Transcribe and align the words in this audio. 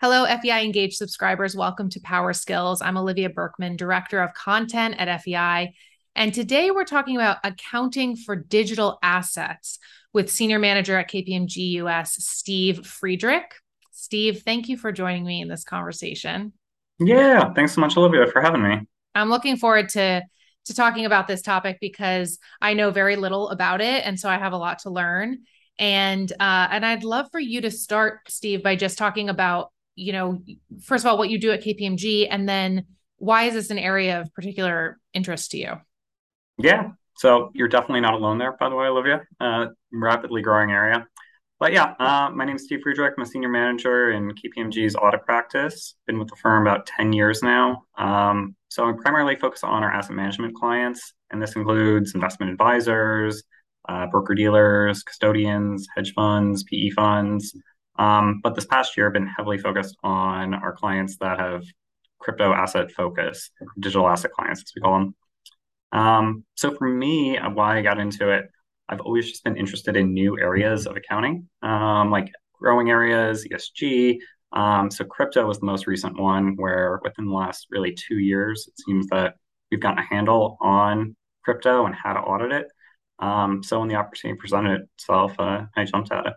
Hello, 0.00 0.26
FEI 0.26 0.64
Engage 0.64 0.94
subscribers. 0.94 1.56
Welcome 1.56 1.90
to 1.90 2.00
Power 2.00 2.32
Skills. 2.32 2.80
I'm 2.80 2.96
Olivia 2.96 3.30
Berkman, 3.30 3.74
Director 3.74 4.22
of 4.22 4.32
Content 4.32 4.94
at 4.96 5.22
FEI. 5.22 5.74
And 6.14 6.32
today 6.32 6.70
we're 6.70 6.84
talking 6.84 7.16
about 7.16 7.38
accounting 7.42 8.14
for 8.14 8.36
digital 8.36 9.00
assets 9.02 9.80
with 10.12 10.30
Senior 10.30 10.60
Manager 10.60 10.96
at 10.96 11.10
KPMG 11.10 11.70
US, 11.82 12.14
Steve 12.24 12.82
Frydrych. 12.82 13.50
Steve, 13.90 14.42
thank 14.44 14.68
you 14.68 14.76
for 14.76 14.92
joining 14.92 15.24
me 15.24 15.40
in 15.40 15.48
this 15.48 15.64
conversation. 15.64 16.52
Yeah, 17.00 17.52
thanks 17.52 17.72
so 17.72 17.80
much, 17.80 17.96
Olivia, 17.96 18.28
for 18.28 18.40
having 18.40 18.62
me. 18.62 18.82
I'm 19.16 19.30
looking 19.30 19.56
forward 19.56 19.88
to 19.90 20.22
to 20.66 20.74
talking 20.74 21.06
about 21.06 21.26
this 21.26 21.42
topic 21.42 21.78
because 21.80 22.38
I 22.60 22.74
know 22.74 22.92
very 22.92 23.16
little 23.16 23.48
about 23.48 23.80
it, 23.80 24.06
and 24.06 24.16
so 24.20 24.28
I 24.28 24.38
have 24.38 24.52
a 24.52 24.58
lot 24.58 24.78
to 24.80 24.90
learn. 24.90 25.38
And 25.76 26.30
uh, 26.38 26.68
and 26.70 26.86
I'd 26.86 27.02
love 27.02 27.32
for 27.32 27.40
you 27.40 27.62
to 27.62 27.70
start, 27.72 28.20
Steve, 28.28 28.62
by 28.62 28.76
just 28.76 28.96
talking 28.96 29.28
about 29.28 29.72
you 29.98 30.12
know, 30.12 30.40
first 30.82 31.04
of 31.04 31.10
all, 31.10 31.18
what 31.18 31.28
you 31.28 31.38
do 31.38 31.50
at 31.50 31.62
KPMG, 31.62 32.28
and 32.30 32.48
then 32.48 32.86
why 33.16 33.44
is 33.44 33.54
this 33.54 33.70
an 33.70 33.78
area 33.78 34.20
of 34.20 34.32
particular 34.32 34.98
interest 35.12 35.50
to 35.50 35.58
you? 35.58 35.72
Yeah, 36.56 36.90
so 37.16 37.50
you're 37.52 37.68
definitely 37.68 38.00
not 38.00 38.14
alone 38.14 38.38
there, 38.38 38.52
by 38.52 38.68
the 38.68 38.76
way, 38.76 38.86
Olivia. 38.86 39.22
Uh, 39.40 39.66
rapidly 39.92 40.40
growing 40.40 40.70
area. 40.70 41.06
But 41.58 41.72
yeah, 41.72 41.94
uh, 41.98 42.30
my 42.32 42.44
name 42.44 42.54
is 42.54 42.64
Steve 42.64 42.78
Frydrych. 42.86 43.14
I'm 43.16 43.24
a 43.24 43.26
senior 43.26 43.48
manager 43.48 44.12
in 44.12 44.30
KPMG's 44.30 44.94
audit 44.94 45.24
practice. 45.24 45.96
Been 46.06 46.20
with 46.20 46.28
the 46.28 46.36
firm 46.36 46.64
about 46.64 46.86
10 46.86 47.12
years 47.12 47.42
now. 47.42 47.82
Um, 47.96 48.54
so 48.68 48.84
I'm 48.84 48.96
primarily 48.96 49.34
focused 49.34 49.64
on 49.64 49.82
our 49.82 49.90
asset 49.90 50.14
management 50.14 50.54
clients, 50.54 51.14
and 51.32 51.42
this 51.42 51.56
includes 51.56 52.14
investment 52.14 52.52
advisors, 52.52 53.42
uh, 53.88 54.06
broker 54.06 54.36
dealers, 54.36 55.02
custodians, 55.02 55.88
hedge 55.96 56.12
funds, 56.12 56.62
PE 56.62 56.90
funds, 56.90 57.52
um, 57.98 58.40
but 58.42 58.54
this 58.54 58.66
past 58.66 58.96
year, 58.96 59.06
I've 59.06 59.12
been 59.12 59.26
heavily 59.26 59.58
focused 59.58 59.96
on 60.02 60.54
our 60.54 60.72
clients 60.72 61.16
that 61.18 61.38
have 61.38 61.64
crypto 62.18 62.52
asset 62.52 62.90
focus, 62.92 63.50
digital 63.78 64.08
asset 64.08 64.32
clients, 64.32 64.62
as 64.62 64.72
we 64.74 64.80
call 64.82 64.98
them. 64.98 65.14
Um, 65.92 66.44
so 66.54 66.70
for 66.74 66.88
me, 66.88 67.36
why 67.36 67.78
I 67.78 67.82
got 67.82 67.98
into 67.98 68.30
it, 68.30 68.50
I've 68.88 69.00
always 69.00 69.28
just 69.28 69.44
been 69.44 69.56
interested 69.56 69.96
in 69.96 70.14
new 70.14 70.38
areas 70.38 70.86
of 70.86 70.96
accounting, 70.96 71.48
um, 71.62 72.10
like 72.10 72.32
growing 72.54 72.90
areas, 72.90 73.46
ESG. 73.46 74.18
Um, 74.52 74.90
so 74.90 75.04
crypto 75.04 75.46
was 75.46 75.58
the 75.60 75.66
most 75.66 75.86
recent 75.86 76.18
one 76.18 76.56
where 76.56 77.00
within 77.02 77.26
the 77.26 77.32
last 77.32 77.66
really 77.70 77.94
two 77.94 78.18
years, 78.18 78.66
it 78.68 78.82
seems 78.82 79.06
that 79.08 79.34
we've 79.70 79.80
gotten 79.80 79.98
a 79.98 80.06
handle 80.06 80.56
on 80.60 81.16
crypto 81.44 81.86
and 81.86 81.94
how 81.94 82.14
to 82.14 82.20
audit 82.20 82.52
it. 82.52 82.66
Um, 83.18 83.62
so 83.62 83.80
when 83.80 83.88
the 83.88 83.96
opportunity 83.96 84.38
presented 84.38 84.82
itself, 84.96 85.34
uh, 85.38 85.64
I 85.76 85.84
jumped 85.84 86.12
at 86.12 86.26
it. 86.26 86.34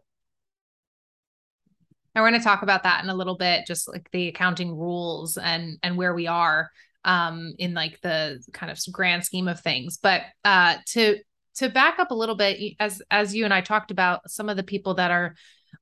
We're 2.15 2.27
going 2.29 2.39
to 2.39 2.43
talk 2.43 2.61
about 2.61 2.83
that 2.83 3.03
in 3.03 3.09
a 3.09 3.15
little 3.15 3.37
bit, 3.37 3.65
just 3.65 3.87
like 3.87 4.09
the 4.11 4.27
accounting 4.27 4.75
rules 4.75 5.37
and 5.37 5.77
and 5.81 5.97
where 5.97 6.13
we 6.13 6.27
are 6.27 6.69
um, 7.05 7.53
in 7.57 7.73
like 7.73 7.99
the 8.01 8.43
kind 8.53 8.71
of 8.71 8.79
grand 8.91 9.23
scheme 9.23 9.47
of 9.47 9.59
things. 9.59 9.97
But 9.97 10.23
uh, 10.43 10.77
to 10.87 11.17
to 11.55 11.69
back 11.69 11.99
up 11.99 12.11
a 12.11 12.15
little 12.15 12.35
bit, 12.35 12.75
as 12.79 13.01
as 13.09 13.35
you 13.35 13.45
and 13.45 13.53
I 13.53 13.61
talked 13.61 13.91
about, 13.91 14.29
some 14.29 14.49
of 14.49 14.57
the 14.57 14.63
people 14.63 14.95
that 14.95 15.11
are 15.11 15.35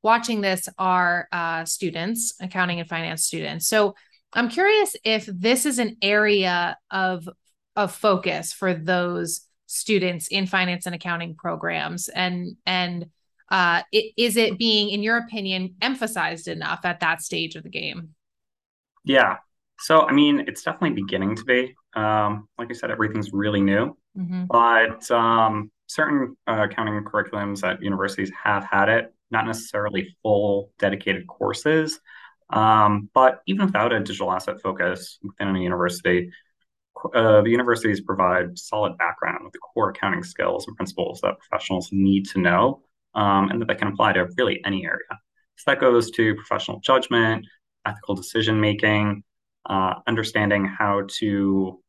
watching 0.04 0.42
this 0.42 0.70
are 0.78 1.28
uh, 1.32 1.66
students, 1.66 2.36
accounting 2.40 2.80
and 2.80 2.88
finance 2.88 3.26
students. 3.26 3.68
So 3.68 3.96
I'm 4.34 4.50
curious 4.50 4.96
if 5.04 5.26
this 5.26 5.66
is 5.66 5.80
an 5.80 5.98
area 6.02 6.78
of 6.92 7.28
of 7.76 7.94
focus 7.94 8.54
for 8.54 8.74
those 8.74 9.42
students 9.66 10.28
in 10.28 10.48
finance 10.48 10.86
and 10.86 10.96
accounting 10.96 11.36
programs, 11.36 12.08
and 12.08 12.56
and 12.66 13.08
uh, 13.52 13.82
is 13.92 14.38
it 14.38 14.58
being, 14.58 14.90
in 14.90 15.04
your 15.04 15.18
opinion, 15.18 15.76
emphasized 15.82 16.48
enough 16.48 16.82
at 16.84 17.00
that 17.00 17.22
stage 17.22 17.56
of 17.56 17.64
the 17.64 17.70
game? 17.70 18.10
Yeah. 19.04 19.38
So, 19.80 20.02
I 20.02 20.12
mean, 20.12 20.44
it's 20.48 20.64
definitely 20.64 21.02
beginning 21.02 21.36
to 21.38 21.44
be. 21.44 21.76
Um, 21.96 22.48
like 22.58 22.70
I 22.70 22.74
said, 22.74 22.92
everything's 22.92 23.34
really 23.34 23.62
new, 23.62 23.98
mm-hmm. 24.18 24.46
but 24.46 25.10
um, 25.10 25.72
certain 25.88 26.36
uh, 26.48 26.68
accounting 26.70 27.04
curriculums 27.04 27.68
at 27.68 27.82
universities 27.82 28.32
have 28.44 28.66
had 28.66 28.90
it, 28.90 29.14
not 29.32 29.48
necessarily 29.48 30.16
full 30.22 30.72
dedicated 30.78 31.28
courses. 31.28 32.00
Um, 32.52 33.10
but 33.14 33.42
even 33.48 33.66
without 33.66 33.94
a 33.94 34.00
digital 34.00 34.32
asset 34.32 34.62
focus 34.62 35.18
within 35.24 35.56
a 35.56 35.60
university, 35.60 36.32
uh, 37.14 37.42
the 37.42 37.50
universities 37.50 38.02
provide 38.02 38.58
solid 38.58 38.98
background 38.98 39.44
with 39.44 39.54
the 39.54 39.60
core 39.60 39.92
accounting 39.92 40.24
skills 40.24 40.68
and 40.68 40.76
principles 40.76 41.22
that 41.22 41.40
professionals 41.40 41.90
need 41.92 42.28
to 42.28 42.40
know 42.40 42.82
um, 43.16 43.50
and 43.50 43.62
that 43.62 43.68
they 43.68 43.76
can 43.76 43.88
apply 43.90 44.14
to 44.14 44.28
really 44.38 44.62
any 44.66 44.86
area. 44.86 45.20
So 45.56 45.72
that 45.72 45.80
goes 45.80 46.12
to 46.12 46.36
professional 46.36 46.80
judgment, 46.80 47.46
ethical 47.86 48.16
decision 48.16 48.60
making, 48.60 49.24
uh, 49.70 49.96
understanding 50.08 50.66
how 50.66 51.04
to 51.20 51.80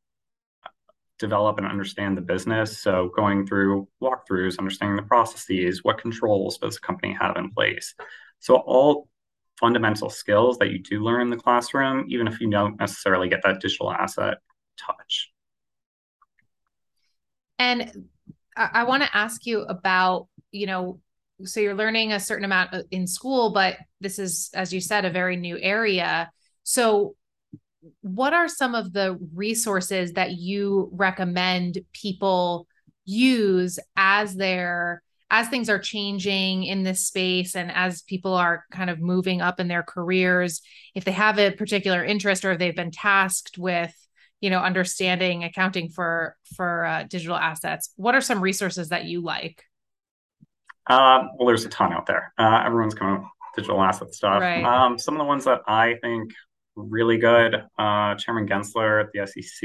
develop 1.19 1.59
and 1.59 1.67
understand 1.67 2.17
the 2.17 2.23
business. 2.23 2.79
So 2.79 3.11
going 3.15 3.47
through 3.47 3.87
walkthroughs, 4.03 4.59
understanding 4.59 4.97
the 4.97 5.03
processes, 5.03 5.85
what 5.85 5.99
controls 5.99 6.59
does 6.59 6.79
a 6.79 6.81
company 6.81 7.17
have 7.21 7.37
in 7.37 7.51
place. 7.51 7.95
So 8.41 8.57
all 8.57 9.09
fundamental 9.61 10.09
skills 10.09 10.57
that 10.59 10.71
you 10.71 10.79
do 10.79 11.05
learn 11.05 11.21
in 11.21 11.31
the 11.31 11.37
classroom, 11.37 12.07
even 12.09 12.27
if 12.27 12.41
you 12.41 12.51
don't 12.51 12.81
necessarily 12.81 13.29
get 13.29 13.43
that 13.45 13.61
digital 13.61 13.93
asset 13.93 14.39
touch. 14.79 15.31
And 17.59 18.09
I, 18.57 18.71
I 18.73 18.85
want 18.85 19.03
to 19.03 19.17
ask 19.17 19.45
you 19.45 19.61
about, 19.63 20.29
you 20.51 20.67
know, 20.67 21.01
so 21.45 21.61
you're 21.61 21.75
learning 21.75 22.13
a 22.13 22.21
certain 22.21 22.45
amount 22.45 22.75
in 22.91 23.07
school 23.07 23.53
but 23.53 23.77
this 24.01 24.19
is 24.19 24.51
as 24.55 24.73
you 24.73 24.81
said 24.81 25.05
a 25.05 25.11
very 25.11 25.37
new 25.37 25.59
area. 25.59 26.31
So 26.63 27.15
what 28.03 28.33
are 28.33 28.49
some 28.49 28.75
of 28.75 28.93
the 28.93 29.19
resources 29.35 30.13
that 30.13 30.33
you 30.33 30.91
recommend 30.93 31.79
people 31.93 32.67
use 33.05 33.79
as 33.97 34.35
they're 34.35 35.03
as 35.33 35.49
things 35.49 35.71
are 35.71 35.79
changing 35.79 36.65
in 36.65 36.83
this 36.83 37.07
space 37.07 37.55
and 37.55 37.71
as 37.71 38.03
people 38.03 38.35
are 38.35 38.65
kind 38.73 38.91
of 38.91 38.99
moving 38.99 39.41
up 39.41 39.61
in 39.61 39.69
their 39.69 39.85
careers 39.85 40.61
if 40.95 41.05
they 41.05 41.13
have 41.13 41.39
a 41.39 41.53
particular 41.53 42.05
interest 42.05 42.45
or 42.45 42.51
if 42.53 42.59
they've 42.59 42.75
been 42.75 42.91
tasked 42.91 43.57
with 43.57 43.95
you 44.41 44.51
know 44.51 44.59
understanding 44.59 45.45
accounting 45.45 45.89
for 45.89 46.37
for 46.57 46.85
uh, 46.85 47.05
digital 47.05 47.37
assets? 47.37 47.93
What 47.97 48.15
are 48.15 48.21
some 48.21 48.41
resources 48.41 48.89
that 48.89 49.05
you 49.05 49.23
like 49.23 49.65
uh, 50.87 51.25
well, 51.37 51.47
there's 51.47 51.65
a 51.65 51.69
ton 51.69 51.93
out 51.93 52.07
there. 52.07 52.33
Uh, 52.39 52.63
everyone's 52.65 52.95
coming 52.95 53.17
up 53.17 53.31
digital 53.57 53.83
asset 53.83 54.15
stuff. 54.15 54.41
Right. 54.41 54.65
Um, 54.65 54.99
some 54.99 55.15
of 55.15 55.19
the 55.19 55.25
ones 55.25 55.45
that 55.45 55.61
I 55.67 55.97
think 56.03 56.33
really 56.77 57.19
good, 57.19 57.55
uh, 57.79 58.15
Chairman 58.15 58.47
Gensler 58.47 59.05
at 59.05 59.13
the 59.13 59.27
SEC, 59.27 59.61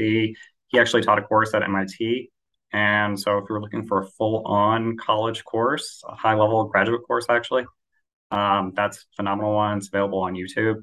he 0.68 0.78
actually 0.78 1.02
taught 1.02 1.18
a 1.18 1.22
course 1.22 1.54
at 1.54 1.62
MIT. 1.62 2.30
And 2.72 3.18
so 3.18 3.38
if 3.38 3.44
you're 3.48 3.60
looking 3.60 3.86
for 3.86 4.02
a 4.02 4.06
full-on 4.06 4.96
college 4.96 5.44
course, 5.44 6.02
a 6.06 6.14
high-level 6.14 6.64
graduate 6.64 7.02
course, 7.06 7.26
actually, 7.28 7.64
um, 8.30 8.72
that's 8.74 8.98
a 8.98 9.16
phenomenal 9.16 9.54
one. 9.54 9.78
It's 9.78 9.88
available 9.88 10.20
on 10.20 10.34
YouTube. 10.34 10.82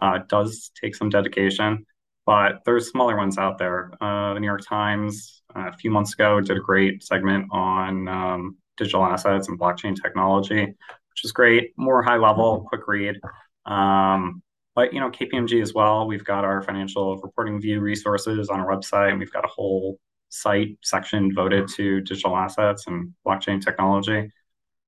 Uh, 0.00 0.18
it 0.20 0.28
does 0.28 0.70
take 0.80 0.94
some 0.94 1.08
dedication, 1.08 1.84
but 2.26 2.60
there's 2.64 2.90
smaller 2.90 3.16
ones 3.16 3.38
out 3.38 3.58
there. 3.58 3.90
Uh, 4.00 4.34
the 4.34 4.40
New 4.40 4.46
York 4.46 4.64
Times 4.66 5.42
uh, 5.54 5.68
a 5.68 5.72
few 5.72 5.90
months 5.90 6.14
ago 6.14 6.40
did 6.40 6.56
a 6.56 6.60
great 6.60 7.02
segment 7.02 7.48
on 7.50 8.08
um, 8.08 8.56
digital 8.76 9.04
assets 9.04 9.48
and 9.48 9.58
blockchain 9.58 10.00
technology, 10.00 10.64
which 10.64 11.24
is 11.24 11.32
great. 11.32 11.72
More 11.76 12.02
high 12.02 12.16
level, 12.16 12.66
quick 12.68 12.86
read. 12.86 13.20
Um, 13.64 14.42
but 14.74 14.92
you 14.92 15.00
know, 15.00 15.10
KPMG 15.10 15.62
as 15.62 15.74
well. 15.74 16.06
We've 16.06 16.24
got 16.24 16.44
our 16.44 16.62
financial 16.62 17.16
reporting 17.18 17.60
view 17.60 17.80
resources 17.80 18.48
on 18.48 18.60
our 18.60 18.66
website, 18.66 19.10
and 19.10 19.18
we've 19.18 19.32
got 19.32 19.44
a 19.44 19.48
whole 19.48 19.98
site 20.28 20.76
section 20.82 21.28
devoted 21.28 21.68
to 21.76 22.00
digital 22.02 22.36
assets 22.36 22.86
and 22.86 23.12
blockchain 23.26 23.64
technology. 23.64 24.30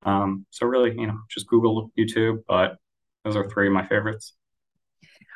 Um, 0.03 0.47
so 0.51 0.67
really, 0.67 0.95
you 0.97 1.07
know, 1.07 1.19
just 1.29 1.47
Google, 1.49 1.91
YouTube, 1.99 2.43
but 2.47 2.77
those 3.25 3.37
are 3.37 3.49
three 3.49 3.67
of 3.67 3.73
my 3.73 3.85
favorites. 3.85 4.35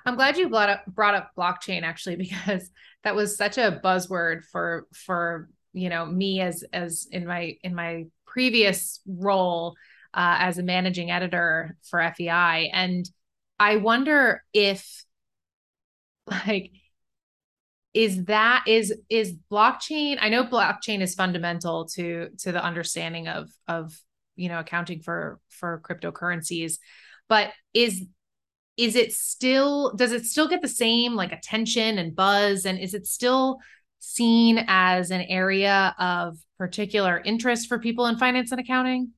I'm 0.05 0.17
glad 0.17 0.37
you 0.37 0.49
brought 0.49 0.69
up 0.69 0.87
brought 0.87 1.15
up 1.15 1.31
blockchain 1.37 1.83
actually 1.83 2.17
because 2.29 2.71
that 3.05 3.15
was 3.15 3.37
such 3.37 3.59
a 3.59 3.81
buzzword 3.83 4.45
for 4.45 4.87
for 4.93 5.49
you 5.73 5.89
know 5.89 6.05
me 6.05 6.41
as 6.41 6.65
as 6.73 7.09
in 7.11 7.27
my 7.27 7.57
in 7.63 7.75
my 7.75 8.07
previous 8.33 9.01
role 9.07 9.75
uh, 10.15 10.37
as 10.39 10.59
a 10.59 10.63
managing 10.63 11.11
editor 11.11 11.77
for 11.89 12.01
FEI. 12.17 12.71
And 12.73 13.09
I 13.59 13.77
wonder 13.77 14.43
if, 14.53 15.05
like, 16.27 16.73
is 17.95 18.25
that 18.25 18.65
is 18.67 18.95
is 19.11 19.35
blockchain 19.51 20.17
i 20.21 20.31
know 20.31 20.45
blockchain 20.45 21.03
is 21.03 21.15
fundamental 21.15 21.85
to 21.85 22.31
to 22.39 22.51
the 22.51 22.65
understanding 22.65 23.29
of 23.29 23.51
of 23.69 23.95
you 24.35 24.49
know 24.49 24.61
accounting 24.61 25.01
for 25.01 25.39
for 25.51 25.83
cryptocurrencies 25.87 26.79
but 27.29 27.51
is 27.75 28.07
is 28.79 28.97
it 28.97 29.13
still 29.13 29.93
does 29.95 30.13
it 30.13 30.25
still 30.25 30.49
get 30.49 30.63
the 30.63 30.69
same 30.69 31.15
like 31.15 31.33
attention 31.33 31.99
and 31.99 32.17
buzz 32.17 32.65
and 32.65 32.79
is 32.79 32.95
it 32.95 33.07
still 33.07 33.59
seen 34.03 34.65
as 34.67 35.13
an 35.13 35.23
area 35.23 35.95
of 35.97 36.37
particular 36.59 37.23
interest 37.25 37.69
for 37.69 37.79
people 37.79 38.07
in 38.07 38.19
finance 38.19 38.51
and 38.51 38.61
accounting? 38.61 39.13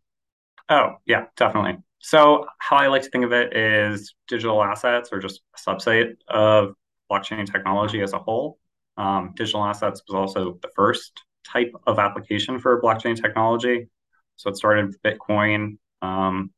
Oh, 0.68 0.96
yeah, 1.06 1.24
definitely. 1.36 1.78
So 2.00 2.46
how 2.58 2.76
I 2.76 2.88
like 2.88 3.02
to 3.02 3.08
think 3.08 3.24
of 3.24 3.32
it 3.32 3.56
is 3.56 4.14
digital 4.28 4.62
assets 4.62 5.08
or 5.10 5.18
just 5.18 5.40
a 5.56 5.70
subset 5.70 6.16
of 6.28 6.74
blockchain 7.10 7.50
technology 7.50 8.02
as 8.02 8.12
a 8.12 8.18
whole. 8.18 8.58
Um, 8.98 9.32
digital 9.34 9.64
assets 9.64 10.02
was 10.06 10.14
also 10.14 10.58
the 10.60 10.68
first 10.76 11.12
type 11.50 11.72
of 11.86 11.98
application 11.98 12.58
for 12.58 12.80
blockchain 12.82 13.20
technology. 13.20 13.88
So 14.36 14.50
it 14.50 14.56
started 14.56 14.88
with 14.88 15.02
Bitcoin. 15.02 15.78
Um, 16.02 16.50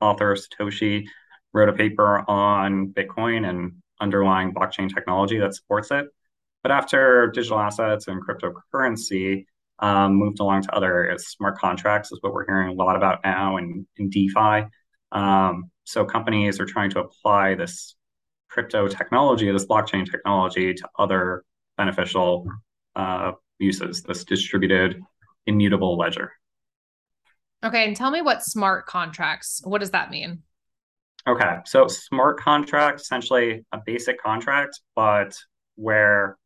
author 0.00 0.34
Satoshi 0.34 1.06
wrote 1.52 1.68
a 1.68 1.74
paper 1.74 2.24
on 2.28 2.88
Bitcoin 2.88 3.46
and 3.46 3.74
underlying 4.00 4.54
blockchain 4.54 4.92
technology 4.92 5.38
that 5.38 5.54
supports 5.54 5.90
it. 5.90 6.06
But 6.64 6.72
after 6.72 7.30
digital 7.30 7.60
assets 7.60 8.08
and 8.08 8.22
cryptocurrency 8.26 9.44
um, 9.80 10.14
moved 10.14 10.40
along 10.40 10.62
to 10.62 10.74
other 10.74 10.92
areas, 10.92 11.28
smart 11.28 11.58
contracts 11.58 12.10
is 12.10 12.18
what 12.22 12.32
we're 12.32 12.46
hearing 12.46 12.70
a 12.70 12.72
lot 12.72 12.96
about 12.96 13.20
now 13.22 13.58
in, 13.58 13.86
in 13.98 14.08
DeFi. 14.08 14.64
Um, 15.12 15.70
so 15.84 16.06
companies 16.06 16.58
are 16.60 16.64
trying 16.64 16.88
to 16.92 17.00
apply 17.00 17.54
this 17.54 17.96
crypto 18.48 18.88
technology, 18.88 19.52
this 19.52 19.66
blockchain 19.66 20.10
technology, 20.10 20.72
to 20.72 20.88
other 20.98 21.44
beneficial 21.76 22.46
uh, 22.96 23.32
uses, 23.58 24.02
this 24.02 24.24
distributed 24.24 25.02
immutable 25.46 25.98
ledger. 25.98 26.32
Okay, 27.62 27.86
and 27.86 27.94
tell 27.94 28.10
me 28.10 28.22
what 28.22 28.42
smart 28.42 28.86
contracts, 28.86 29.60
what 29.64 29.80
does 29.80 29.90
that 29.90 30.10
mean? 30.10 30.42
Okay, 31.26 31.58
so 31.66 31.88
smart 31.88 32.40
contract, 32.40 33.02
essentially 33.02 33.66
a 33.72 33.80
basic 33.84 34.18
contract, 34.22 34.80
but 34.96 35.36
where 35.74 36.38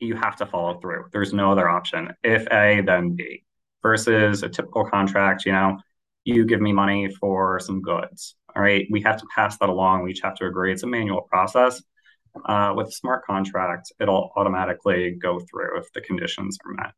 you 0.00 0.14
have 0.16 0.36
to 0.36 0.46
follow 0.46 0.78
through. 0.80 1.06
There's 1.12 1.32
no 1.32 1.52
other 1.52 1.68
option. 1.68 2.12
If 2.22 2.46
A, 2.52 2.82
then 2.84 3.14
B. 3.14 3.44
Versus 3.82 4.42
a 4.42 4.48
typical 4.48 4.84
contract, 4.84 5.46
you 5.46 5.52
know, 5.52 5.78
you 6.24 6.44
give 6.44 6.60
me 6.60 6.72
money 6.72 7.08
for 7.20 7.60
some 7.60 7.80
goods. 7.80 8.34
All 8.54 8.62
right, 8.62 8.86
we 8.90 9.00
have 9.02 9.18
to 9.18 9.26
pass 9.34 9.56
that 9.58 9.68
along. 9.68 10.02
We 10.02 10.10
each 10.10 10.20
have 10.22 10.34
to 10.36 10.46
agree. 10.46 10.72
It's 10.72 10.82
a 10.82 10.86
manual 10.86 11.22
process. 11.22 11.80
Uh, 12.44 12.72
with 12.76 12.88
a 12.88 12.92
smart 12.92 13.24
contract, 13.24 13.92
it'll 14.00 14.32
automatically 14.36 15.12
go 15.12 15.40
through 15.40 15.78
if 15.78 15.92
the 15.92 16.00
conditions 16.00 16.58
are 16.64 16.72
met. 16.72 16.92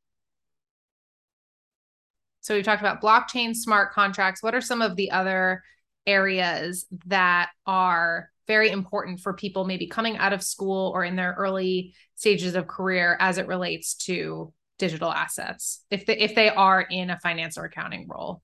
So 2.40 2.54
we've 2.54 2.64
talked 2.64 2.82
about 2.82 3.02
blockchain 3.02 3.54
smart 3.54 3.92
contracts. 3.92 4.42
What 4.42 4.54
are 4.54 4.60
some 4.60 4.80
of 4.80 4.96
the 4.96 5.10
other 5.10 5.62
areas 6.06 6.86
that 7.06 7.50
are 7.66 8.30
very 8.50 8.70
important 8.72 9.20
for 9.20 9.32
people 9.32 9.64
maybe 9.64 9.86
coming 9.86 10.16
out 10.16 10.32
of 10.32 10.42
school 10.42 10.90
or 10.92 11.04
in 11.04 11.14
their 11.14 11.36
early 11.38 11.94
stages 12.16 12.56
of 12.56 12.66
career 12.66 13.16
as 13.20 13.38
it 13.38 13.46
relates 13.46 13.94
to 13.94 14.52
digital 14.76 15.12
assets 15.12 15.84
if 15.88 16.04
they, 16.04 16.18
if 16.18 16.34
they 16.34 16.48
are 16.48 16.80
in 16.80 17.10
a 17.10 17.18
finance 17.20 17.56
or 17.56 17.64
accounting 17.64 18.08
role? 18.08 18.42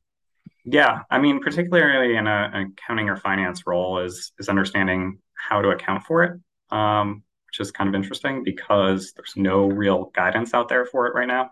Yeah, 0.64 1.00
I 1.10 1.18
mean, 1.18 1.40
particularly 1.40 2.14
in 2.16 2.28
a, 2.28 2.50
an 2.54 2.74
accounting 2.78 3.08
or 3.08 3.16
finance 3.16 3.66
role, 3.66 3.98
is 3.98 4.32
is 4.38 4.48
understanding 4.48 5.18
how 5.34 5.60
to 5.60 5.70
account 5.70 6.04
for 6.04 6.22
it, 6.22 6.32
um, 6.70 7.24
which 7.46 7.58
is 7.58 7.72
kind 7.72 7.88
of 7.88 7.94
interesting 7.96 8.44
because 8.44 9.12
there's 9.16 9.34
no 9.34 9.66
real 9.66 10.12
guidance 10.14 10.54
out 10.54 10.68
there 10.68 10.86
for 10.86 11.08
it 11.08 11.14
right 11.14 11.26
now. 11.26 11.50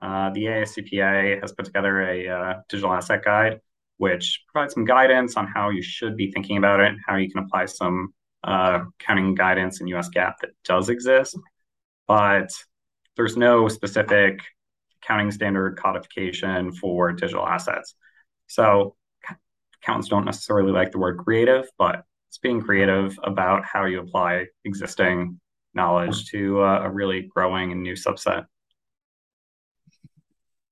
Uh, 0.00 0.30
the 0.30 0.44
AICPA 0.44 1.42
has 1.42 1.52
put 1.52 1.66
together 1.66 2.00
a 2.00 2.28
uh, 2.28 2.54
digital 2.70 2.92
asset 2.92 3.22
guide, 3.22 3.60
which 4.02 4.42
provides 4.48 4.74
some 4.74 4.84
guidance 4.84 5.36
on 5.36 5.46
how 5.46 5.68
you 5.68 5.80
should 5.80 6.16
be 6.16 6.28
thinking 6.32 6.56
about 6.56 6.80
it 6.80 6.92
how 7.06 7.14
you 7.14 7.30
can 7.30 7.44
apply 7.44 7.64
some 7.64 8.12
uh, 8.42 8.80
accounting 9.00 9.32
guidance 9.32 9.80
in 9.80 9.86
US 9.94 10.08
GAAP 10.10 10.34
that 10.40 10.50
does 10.64 10.88
exist. 10.88 11.38
But 12.08 12.50
there's 13.16 13.36
no 13.36 13.68
specific 13.68 14.40
accounting 15.00 15.30
standard 15.30 15.78
codification 15.78 16.72
for 16.72 17.12
digital 17.12 17.46
assets. 17.46 17.94
So 18.48 18.96
accountants 19.80 20.08
don't 20.08 20.24
necessarily 20.24 20.72
like 20.72 20.90
the 20.90 20.98
word 20.98 21.18
creative, 21.18 21.66
but 21.78 22.02
it's 22.28 22.38
being 22.38 22.60
creative 22.60 23.16
about 23.22 23.64
how 23.64 23.84
you 23.84 24.00
apply 24.00 24.46
existing 24.64 25.38
knowledge 25.74 26.26
to 26.30 26.60
uh, 26.60 26.80
a 26.82 26.90
really 26.90 27.30
growing 27.32 27.70
and 27.70 27.84
new 27.84 27.94
subset 27.94 28.46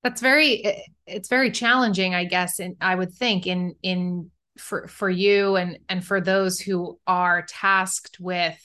that's 0.03 0.21
very 0.21 0.83
it's 1.05 1.29
very 1.29 1.51
challenging 1.51 2.15
i 2.15 2.23
guess 2.23 2.59
and 2.59 2.75
i 2.81 2.93
would 2.93 3.11
think 3.13 3.47
in 3.47 3.75
in 3.83 4.29
for 4.57 4.87
for 4.87 5.09
you 5.09 5.55
and 5.55 5.79
and 5.89 6.05
for 6.05 6.19
those 6.21 6.59
who 6.59 6.99
are 7.07 7.45
tasked 7.47 8.17
with 8.19 8.59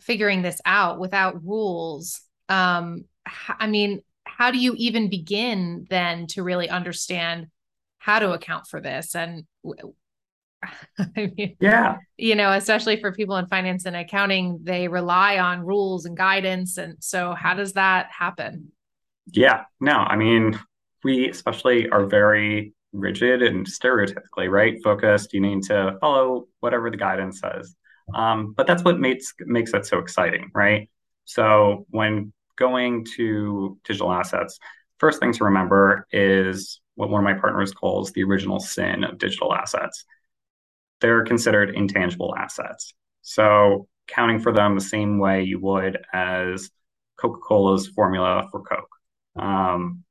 figuring 0.00 0.42
this 0.42 0.60
out 0.64 0.98
without 0.98 1.44
rules 1.44 2.20
um 2.48 3.04
i 3.48 3.66
mean 3.66 4.00
how 4.24 4.50
do 4.50 4.58
you 4.58 4.74
even 4.78 5.10
begin 5.10 5.86
then 5.90 6.26
to 6.28 6.42
really 6.42 6.68
understand 6.68 7.48
how 7.98 8.18
to 8.18 8.32
account 8.32 8.66
for 8.66 8.80
this? 8.80 9.14
And 9.14 9.44
I 10.98 11.32
mean, 11.36 11.56
yeah. 11.60 11.98
you 12.16 12.34
know 12.34 12.52
especially 12.52 13.00
for 13.00 13.12
people 13.12 13.36
in 13.36 13.46
finance 13.46 13.86
and 13.86 13.96
accounting 13.96 14.60
they 14.62 14.88
rely 14.88 15.38
on 15.38 15.64
rules 15.64 16.04
and 16.04 16.16
guidance. 16.16 16.76
And 16.76 16.96
so 17.00 17.34
how 17.34 17.54
does 17.54 17.74
that 17.74 18.10
happen? 18.10 18.72
Yeah. 19.32 19.64
No 19.80 19.92
i 19.92 20.16
mean 20.16 20.58
we 21.02 21.28
especially 21.28 21.88
are 21.88 22.06
very 22.06 22.74
rigid 22.92 23.42
and 23.42 23.66
stereotypically 23.66 24.50
right 24.50 24.78
focused. 24.82 25.32
You 25.32 25.40
need 25.40 25.62
to 25.64 25.96
follow 26.00 26.48
whatever 26.60 26.90
the 26.90 26.96
guidance 26.96 27.40
says. 27.40 27.74
Um, 28.14 28.54
but 28.56 28.66
that's 28.66 28.82
what 28.82 28.98
makes 28.98 29.32
makes 29.40 29.72
it 29.72 29.86
so 29.86 29.98
exciting 29.98 30.50
right? 30.54 30.88
So 31.24 31.86
when 31.90 32.32
going 32.56 33.06
to 33.16 33.78
digital 33.84 34.12
assets 34.12 34.58
first 35.00 35.18
thing 35.18 35.32
to 35.32 35.44
remember 35.44 36.06
is 36.12 36.80
what 36.94 37.08
one 37.08 37.20
of 37.20 37.24
my 37.24 37.40
partners 37.40 37.72
calls 37.72 38.12
the 38.12 38.22
original 38.22 38.60
sin 38.60 39.02
of 39.02 39.18
digital 39.18 39.52
assets. 39.52 40.04
They're 41.00 41.24
considered 41.24 41.74
intangible 41.74 42.34
assets. 42.36 42.92
So 43.22 43.88
counting 44.06 44.38
for 44.38 44.52
them 44.52 44.74
the 44.74 44.80
same 44.82 45.18
way 45.18 45.42
you 45.42 45.58
would 45.60 45.98
as 46.12 46.70
coca-cola's 47.18 47.88
formula 47.88 48.46
for 48.50 48.62
coke. 48.62 48.90
Um, 49.36 50.04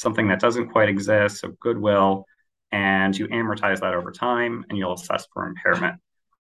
something 0.00 0.28
that 0.28 0.40
doesn't 0.40 0.70
quite 0.70 0.88
exist, 0.88 1.40
so 1.40 1.52
goodwill, 1.60 2.24
and 2.72 3.16
you 3.16 3.28
amortize 3.28 3.80
that 3.80 3.94
over 3.94 4.10
time 4.10 4.64
and 4.68 4.78
you'll 4.78 4.94
assess 4.94 5.26
for 5.32 5.46
impairment. 5.46 6.00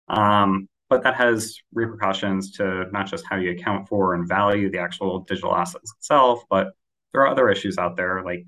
Um, 0.08 0.68
but 0.90 1.04
that 1.04 1.16
has 1.16 1.58
repercussions 1.74 2.52
to 2.54 2.86
not 2.92 3.08
just 3.08 3.26
how 3.28 3.36
you 3.36 3.52
account 3.52 3.90
for 3.90 4.14
and 4.14 4.28
value 4.28 4.70
the 4.70 4.80
actual 4.80 5.20
digital 5.20 5.56
assets 5.56 5.94
itself, 5.98 6.44
but 6.50 6.72
there 7.12 7.22
are 7.22 7.28
other 7.28 7.50
issues 7.50 7.78
out 7.78 7.98
there 7.98 8.24
like 8.24 8.46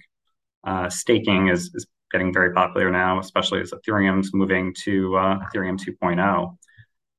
uh, 0.64 0.90
staking 0.90 1.48
is, 1.48 1.72
is 1.74 1.86
getting 2.12 2.34
very 2.34 2.54
popular 2.54 2.92
now, 2.92 3.20
especially 3.20 3.62
as 3.62 3.72
Ethereum's 3.72 4.34
moving 4.34 4.74
to 4.84 5.16
uh, 5.16 5.40
Ethereum 5.40 5.80
2.0. 5.80 6.58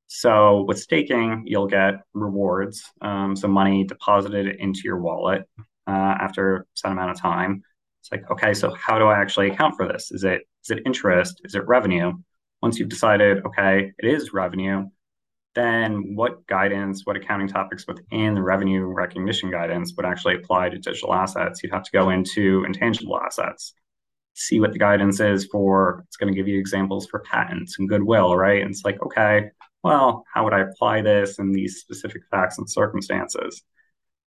So 0.07 0.63
with 0.63 0.79
staking, 0.79 1.43
you'll 1.45 1.67
get 1.67 2.01
rewards, 2.13 2.83
um, 3.01 3.35
so 3.35 3.47
money 3.47 3.85
deposited 3.85 4.57
into 4.57 4.81
your 4.83 4.97
wallet 4.97 5.47
uh, 5.87 6.15
after 6.19 6.55
a 6.57 6.63
set 6.75 6.91
amount 6.91 7.11
of 7.11 7.19
time. 7.19 7.63
Like, 8.11 8.29
okay, 8.29 8.53
so 8.53 8.73
how 8.75 8.99
do 8.99 9.05
I 9.05 9.19
actually 9.19 9.49
account 9.49 9.75
for 9.75 9.87
this? 9.87 10.11
Is 10.11 10.23
it 10.23 10.41
is 10.63 10.71
it 10.71 10.83
interest? 10.85 11.41
Is 11.45 11.55
it 11.55 11.65
revenue? 11.67 12.13
Once 12.61 12.77
you've 12.77 12.89
decided, 12.89 13.43
okay, 13.45 13.91
it 13.97 14.05
is 14.05 14.33
revenue, 14.33 14.85
then 15.55 16.15
what 16.15 16.45
guidance, 16.47 17.05
what 17.05 17.15
accounting 17.15 17.47
topics 17.47 17.85
within 17.87 18.35
the 18.35 18.41
revenue 18.41 18.85
recognition 18.85 19.49
guidance 19.49 19.93
would 19.95 20.05
actually 20.05 20.35
apply 20.35 20.69
to 20.69 20.77
digital 20.77 21.13
assets? 21.13 21.61
You'd 21.63 21.73
have 21.73 21.83
to 21.83 21.91
go 21.91 22.09
into 22.09 22.63
intangible 22.65 23.19
assets, 23.19 23.73
see 24.33 24.59
what 24.59 24.73
the 24.73 24.79
guidance 24.79 25.19
is 25.19 25.45
for. 25.45 26.03
It's 26.07 26.17
going 26.17 26.31
to 26.31 26.37
give 26.37 26.47
you 26.47 26.59
examples 26.59 27.07
for 27.07 27.19
patents 27.19 27.79
and 27.79 27.89
goodwill, 27.89 28.35
right? 28.35 28.61
And 28.61 28.71
it's 28.71 28.85
like, 28.85 29.01
okay, 29.03 29.49
well, 29.83 30.23
how 30.33 30.43
would 30.43 30.53
I 30.53 30.61
apply 30.61 31.01
this 31.01 31.39
in 31.39 31.51
these 31.51 31.79
specific 31.79 32.21
facts 32.29 32.57
and 32.57 32.69
circumstances? 32.69 33.63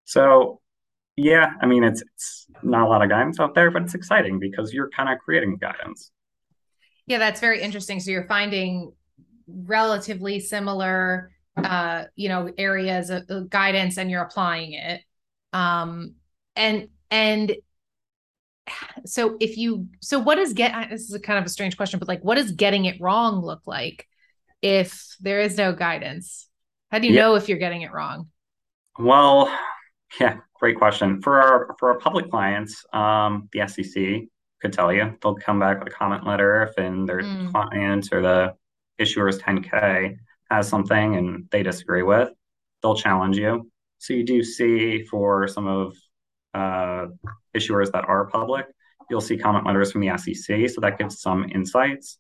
So 0.05 0.61
yeah, 1.17 1.53
I 1.61 1.67
mean, 1.67 1.85
it's 1.85 2.03
it's 2.15 2.47
not 2.63 2.83
a 2.83 2.89
lot 2.89 3.03
of 3.03 3.09
guidance 3.09 3.39
out 3.39 3.55
there, 3.55 3.71
but 3.71 3.83
it's 3.83 3.95
exciting 3.95 4.39
because 4.39 4.73
you're 4.73 4.91
kind 4.91 5.09
of 5.09 5.19
creating 5.19 5.57
guidance. 5.57 6.11
Yeah, 7.07 7.19
that's 7.19 7.41
very 7.41 7.61
interesting. 7.61 8.01
So 8.01 8.11
you're 8.11 8.27
finding 8.27 8.93
relatively 9.47 10.41
similar, 10.41 11.31
uh, 11.57 12.05
you 12.17 12.29
know, 12.29 12.53
areas 12.57 13.11
of, 13.11 13.25
of 13.29 13.51
guidance, 13.51 13.99
and 13.99 14.11
you're 14.11 14.23
applying 14.23 14.73
it. 14.73 15.03
Um, 15.53 16.15
and 16.57 16.89
and 17.11 17.55
so 19.05 19.37
if 19.41 19.57
you, 19.57 19.89
so 20.01 20.19
what 20.19 20.39
is 20.39 20.53
get? 20.53 20.91
This 20.91 21.03
is 21.03 21.15
a 21.15 21.21
kind 21.21 21.39
of 21.39 21.45
a 21.45 21.51
strange 21.51 21.77
question, 21.77 21.99
but 21.99 22.09
like, 22.09 22.23
what 22.23 22.37
does 22.37 22.53
getting 22.53 22.87
it 22.87 23.01
wrong 23.01 23.45
look 23.45 23.63
like 23.67 24.09
if 24.63 25.15
there 25.21 25.41
is 25.41 25.57
no 25.57 25.73
guidance? 25.73 26.49
How 26.91 26.99
do 26.99 27.07
you 27.07 27.15
yeah. 27.15 27.21
know 27.21 27.35
if 27.35 27.49
you're 27.49 27.59
getting 27.59 27.83
it 27.83 27.93
wrong? 27.93 28.31
Well, 28.99 29.57
yeah, 30.21 30.39
great 30.65 30.79
question. 30.79 31.21
For 31.21 31.43
our 31.43 31.77
for 31.79 31.93
our 31.93 31.99
public 31.99 32.31
clients, 32.31 32.87
um, 32.95 33.51
the 33.53 33.69
SEC 33.69 34.27
could 34.63 34.73
tell 34.73 34.91
you 34.91 35.15
they'll 35.21 35.35
come 35.35 35.61
back 35.61 35.79
with 35.79 35.93
a 35.93 35.95
comment 35.95 36.27
letter 36.27 36.63
if 36.63 36.79
in 36.79 37.05
their 37.05 37.21
mm. 37.21 37.51
client 37.53 38.09
or 38.11 38.23
the 38.23 38.55
issuer's 38.97 39.39
10K 39.41 40.17
has 40.51 40.67
something 40.67 41.17
and 41.17 41.47
they 41.51 41.63
disagree 41.63 42.03
with, 42.03 42.31
they'll 42.81 42.95
challenge 42.95 43.37
you. 43.37 43.71
So 43.99 44.15
you 44.15 44.25
do 44.25 44.43
see 44.43 45.05
for 45.05 45.47
some 45.49 45.67
of 45.67 45.95
uh, 46.55 47.09
issuers 47.55 47.93
that 47.93 48.07
are 48.09 48.25
public, 48.29 48.65
you'll 49.11 49.21
see 49.21 49.37
comment 49.37 49.67
letters 49.67 49.93
from 49.93 50.01
the 50.01 50.17
SEC. 50.17 50.71
So 50.71 50.81
that 50.81 50.97
gives 50.97 51.21
some 51.21 51.45
insights. 51.55 52.19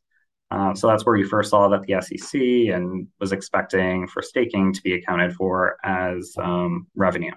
Uh, 0.51 0.75
so 0.75 0.87
that's 0.87 1.07
where 1.07 1.17
you 1.17 1.27
first 1.27 1.49
saw 1.49 1.69
that 1.69 1.81
the 1.85 1.99
SEC 2.03 2.75
and 2.75 3.09
was 3.21 3.33
expecting 3.33 4.07
for 4.07 4.21
staking 4.21 4.75
to 4.75 4.83
be 4.83 4.93
accounted 4.93 5.33
for 5.33 5.79
as 5.83 6.35
um, 6.39 6.87
revenue. 6.95 7.33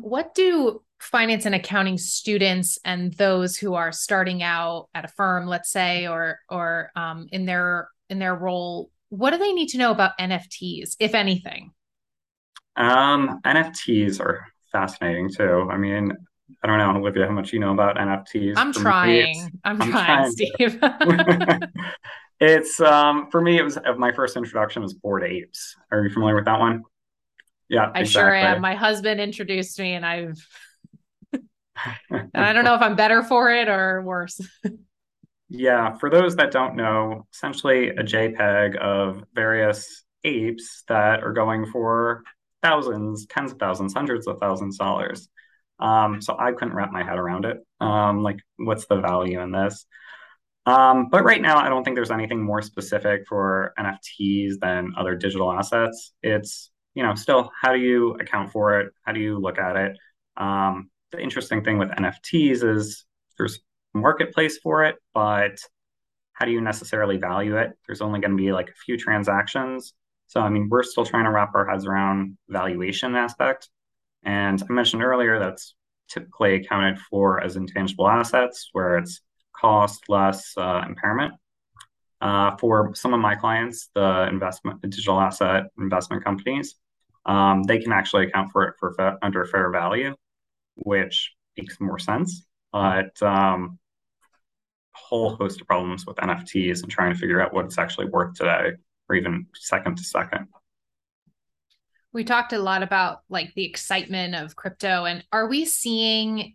What 0.00 0.34
do 0.34 0.82
finance 1.00 1.46
and 1.46 1.54
accounting 1.54 1.98
students 1.98 2.78
and 2.84 3.14
those 3.14 3.56
who 3.56 3.74
are 3.74 3.92
starting 3.92 4.42
out 4.42 4.88
at 4.94 5.04
a 5.04 5.08
firm, 5.08 5.46
let's 5.46 5.70
say, 5.70 6.06
or 6.06 6.38
or 6.48 6.90
um, 6.96 7.28
in 7.32 7.46
their 7.46 7.88
in 8.10 8.18
their 8.18 8.34
role, 8.34 8.90
what 9.10 9.30
do 9.30 9.38
they 9.38 9.52
need 9.52 9.68
to 9.68 9.78
know 9.78 9.90
about 9.90 10.18
NFTs, 10.18 10.96
if 10.98 11.14
anything? 11.14 11.72
Um, 12.76 13.40
NFTs 13.44 14.20
are 14.20 14.46
fascinating 14.72 15.30
too. 15.30 15.68
I 15.70 15.76
mean, 15.76 16.12
I 16.62 16.66
don't 16.66 16.78
know, 16.78 17.00
Olivia, 17.00 17.26
how 17.26 17.32
much 17.32 17.52
you 17.52 17.58
know 17.58 17.72
about 17.72 17.96
NFTs. 17.96 18.54
I'm 18.56 18.72
trying. 18.72 19.50
I'm, 19.64 19.80
I'm, 19.82 19.90
trying, 19.90 20.06
trying 20.06 20.30
Steve. 20.32 20.80
it's 22.40 22.80
um 22.80 23.30
for 23.30 23.40
me, 23.40 23.58
it 23.58 23.62
was 23.62 23.78
my 23.96 24.12
first 24.12 24.36
introduction 24.36 24.82
was 24.82 24.94
Bored 24.94 25.24
Apes. 25.24 25.76
Are 25.90 26.04
you 26.04 26.10
familiar 26.10 26.34
with 26.34 26.46
that 26.46 26.58
one? 26.58 26.82
Yeah, 27.68 27.90
I 27.94 28.00
exactly. 28.00 28.06
sure 28.06 28.34
am. 28.34 28.60
My 28.60 28.74
husband 28.74 29.20
introduced 29.20 29.78
me, 29.78 29.94
and 29.94 30.04
I've 30.06 30.38
and 32.10 32.30
I 32.34 32.52
don't 32.52 32.64
know 32.64 32.74
if 32.74 32.82
I'm 32.82 32.96
better 32.96 33.22
for 33.22 33.50
it 33.50 33.68
or 33.68 34.02
worse. 34.02 34.40
yeah, 35.48 35.96
for 35.98 36.10
those 36.10 36.36
that 36.36 36.50
don't 36.50 36.76
know, 36.76 37.26
essentially 37.32 37.90
a 37.90 38.02
JPEG 38.02 38.76
of 38.76 39.24
various 39.34 40.04
apes 40.24 40.84
that 40.88 41.22
are 41.22 41.32
going 41.32 41.66
for 41.70 42.22
thousands, 42.62 43.26
tens 43.26 43.52
of 43.52 43.58
thousands, 43.58 43.94
hundreds 43.94 44.26
of 44.26 44.38
thousands 44.40 44.76
of 44.76 44.86
dollars. 44.86 45.28
Um, 45.78 46.20
so 46.20 46.36
I 46.38 46.52
couldn't 46.52 46.74
wrap 46.74 46.90
my 46.90 47.04
head 47.04 47.18
around 47.18 47.44
it. 47.44 47.58
Um, 47.80 48.22
like, 48.22 48.40
what's 48.56 48.86
the 48.86 49.00
value 49.00 49.40
in 49.40 49.52
this? 49.52 49.86
Um, 50.66 51.08
but 51.08 51.24
right 51.24 51.40
now, 51.40 51.58
I 51.58 51.68
don't 51.68 51.84
think 51.84 51.96
there's 51.96 52.10
anything 52.10 52.42
more 52.42 52.60
specific 52.60 53.26
for 53.26 53.72
NFTs 53.78 54.58
than 54.60 54.92
other 54.98 55.14
digital 55.14 55.52
assets. 55.52 56.12
It's 56.22 56.70
you 56.98 57.04
know 57.04 57.14
still 57.14 57.52
how 57.62 57.72
do 57.72 57.78
you 57.78 58.14
account 58.14 58.50
for 58.50 58.80
it? 58.80 58.92
How 59.04 59.12
do 59.12 59.20
you 59.20 59.38
look 59.38 59.56
at 59.56 59.76
it? 59.76 59.96
Um, 60.36 60.90
the 61.12 61.20
interesting 61.20 61.62
thing 61.62 61.78
with 61.78 61.90
NFTs 61.90 62.64
is 62.64 63.04
there's 63.38 63.60
marketplace 63.94 64.58
for 64.58 64.84
it, 64.84 64.96
but 65.14 65.60
how 66.32 66.44
do 66.44 66.50
you 66.50 66.60
necessarily 66.60 67.16
value 67.16 67.56
it? 67.56 67.70
There's 67.86 68.00
only 68.00 68.18
going 68.18 68.32
to 68.32 68.36
be 68.36 68.50
like 68.50 68.68
a 68.68 68.74
few 68.84 68.96
transactions. 68.96 69.94
So, 70.26 70.40
I 70.40 70.48
mean, 70.48 70.68
we're 70.68 70.82
still 70.82 71.06
trying 71.06 71.24
to 71.24 71.30
wrap 71.30 71.54
our 71.54 71.68
heads 71.68 71.86
around 71.86 72.36
valuation 72.48 73.14
aspect. 73.14 73.68
And 74.24 74.60
I 74.68 74.72
mentioned 74.72 75.04
earlier 75.04 75.38
that's 75.38 75.76
typically 76.08 76.56
accounted 76.56 76.98
for 76.98 77.40
as 77.40 77.54
intangible 77.54 78.08
assets, 78.08 78.70
where 78.72 78.98
it's 78.98 79.20
cost 79.54 80.08
less 80.08 80.52
uh, 80.56 80.82
impairment. 80.84 81.34
Uh, 82.20 82.56
for 82.56 82.92
some 82.96 83.14
of 83.14 83.20
my 83.20 83.36
clients, 83.36 83.90
the 83.94 84.26
investment, 84.28 84.80
digital 84.82 85.20
asset 85.20 85.66
investment 85.78 86.24
companies, 86.24 86.74
um, 87.26 87.62
they 87.64 87.78
can 87.78 87.92
actually 87.92 88.26
account 88.26 88.50
for 88.52 88.64
it 88.64 88.74
for 88.78 88.92
fa- 88.94 89.18
under 89.22 89.44
fair 89.44 89.70
value 89.70 90.14
which 90.78 91.32
makes 91.56 91.80
more 91.80 91.98
sense. 91.98 92.46
But 92.72 93.20
um, 93.22 93.78
whole 94.92 95.36
host 95.36 95.60
of 95.60 95.66
problems 95.66 96.06
with 96.06 96.16
NFTs 96.16 96.82
and 96.82 96.90
trying 96.90 97.12
to 97.12 97.18
figure 97.18 97.40
out 97.40 97.52
what 97.52 97.64
it's 97.64 97.78
actually 97.78 98.06
worth 98.06 98.34
today 98.34 98.72
or 99.08 99.16
even 99.16 99.46
second 99.54 99.96
to 99.98 100.04
second. 100.04 100.46
We 102.12 102.24
talked 102.24 102.52
a 102.52 102.58
lot 102.58 102.82
about 102.82 103.20
like 103.28 103.52
the 103.54 103.64
excitement 103.64 104.34
of 104.34 104.56
crypto 104.56 105.04
and 105.04 105.24
are 105.32 105.48
we 105.48 105.64
seeing 105.64 106.54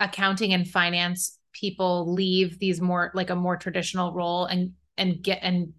accounting 0.00 0.52
and 0.52 0.68
finance 0.68 1.38
people 1.52 2.12
leave 2.12 2.58
these 2.58 2.80
more 2.80 3.10
like 3.14 3.30
a 3.30 3.36
more 3.36 3.56
traditional 3.56 4.12
role 4.12 4.46
and 4.46 4.72
and 4.96 5.22
get 5.22 5.40
and 5.42 5.72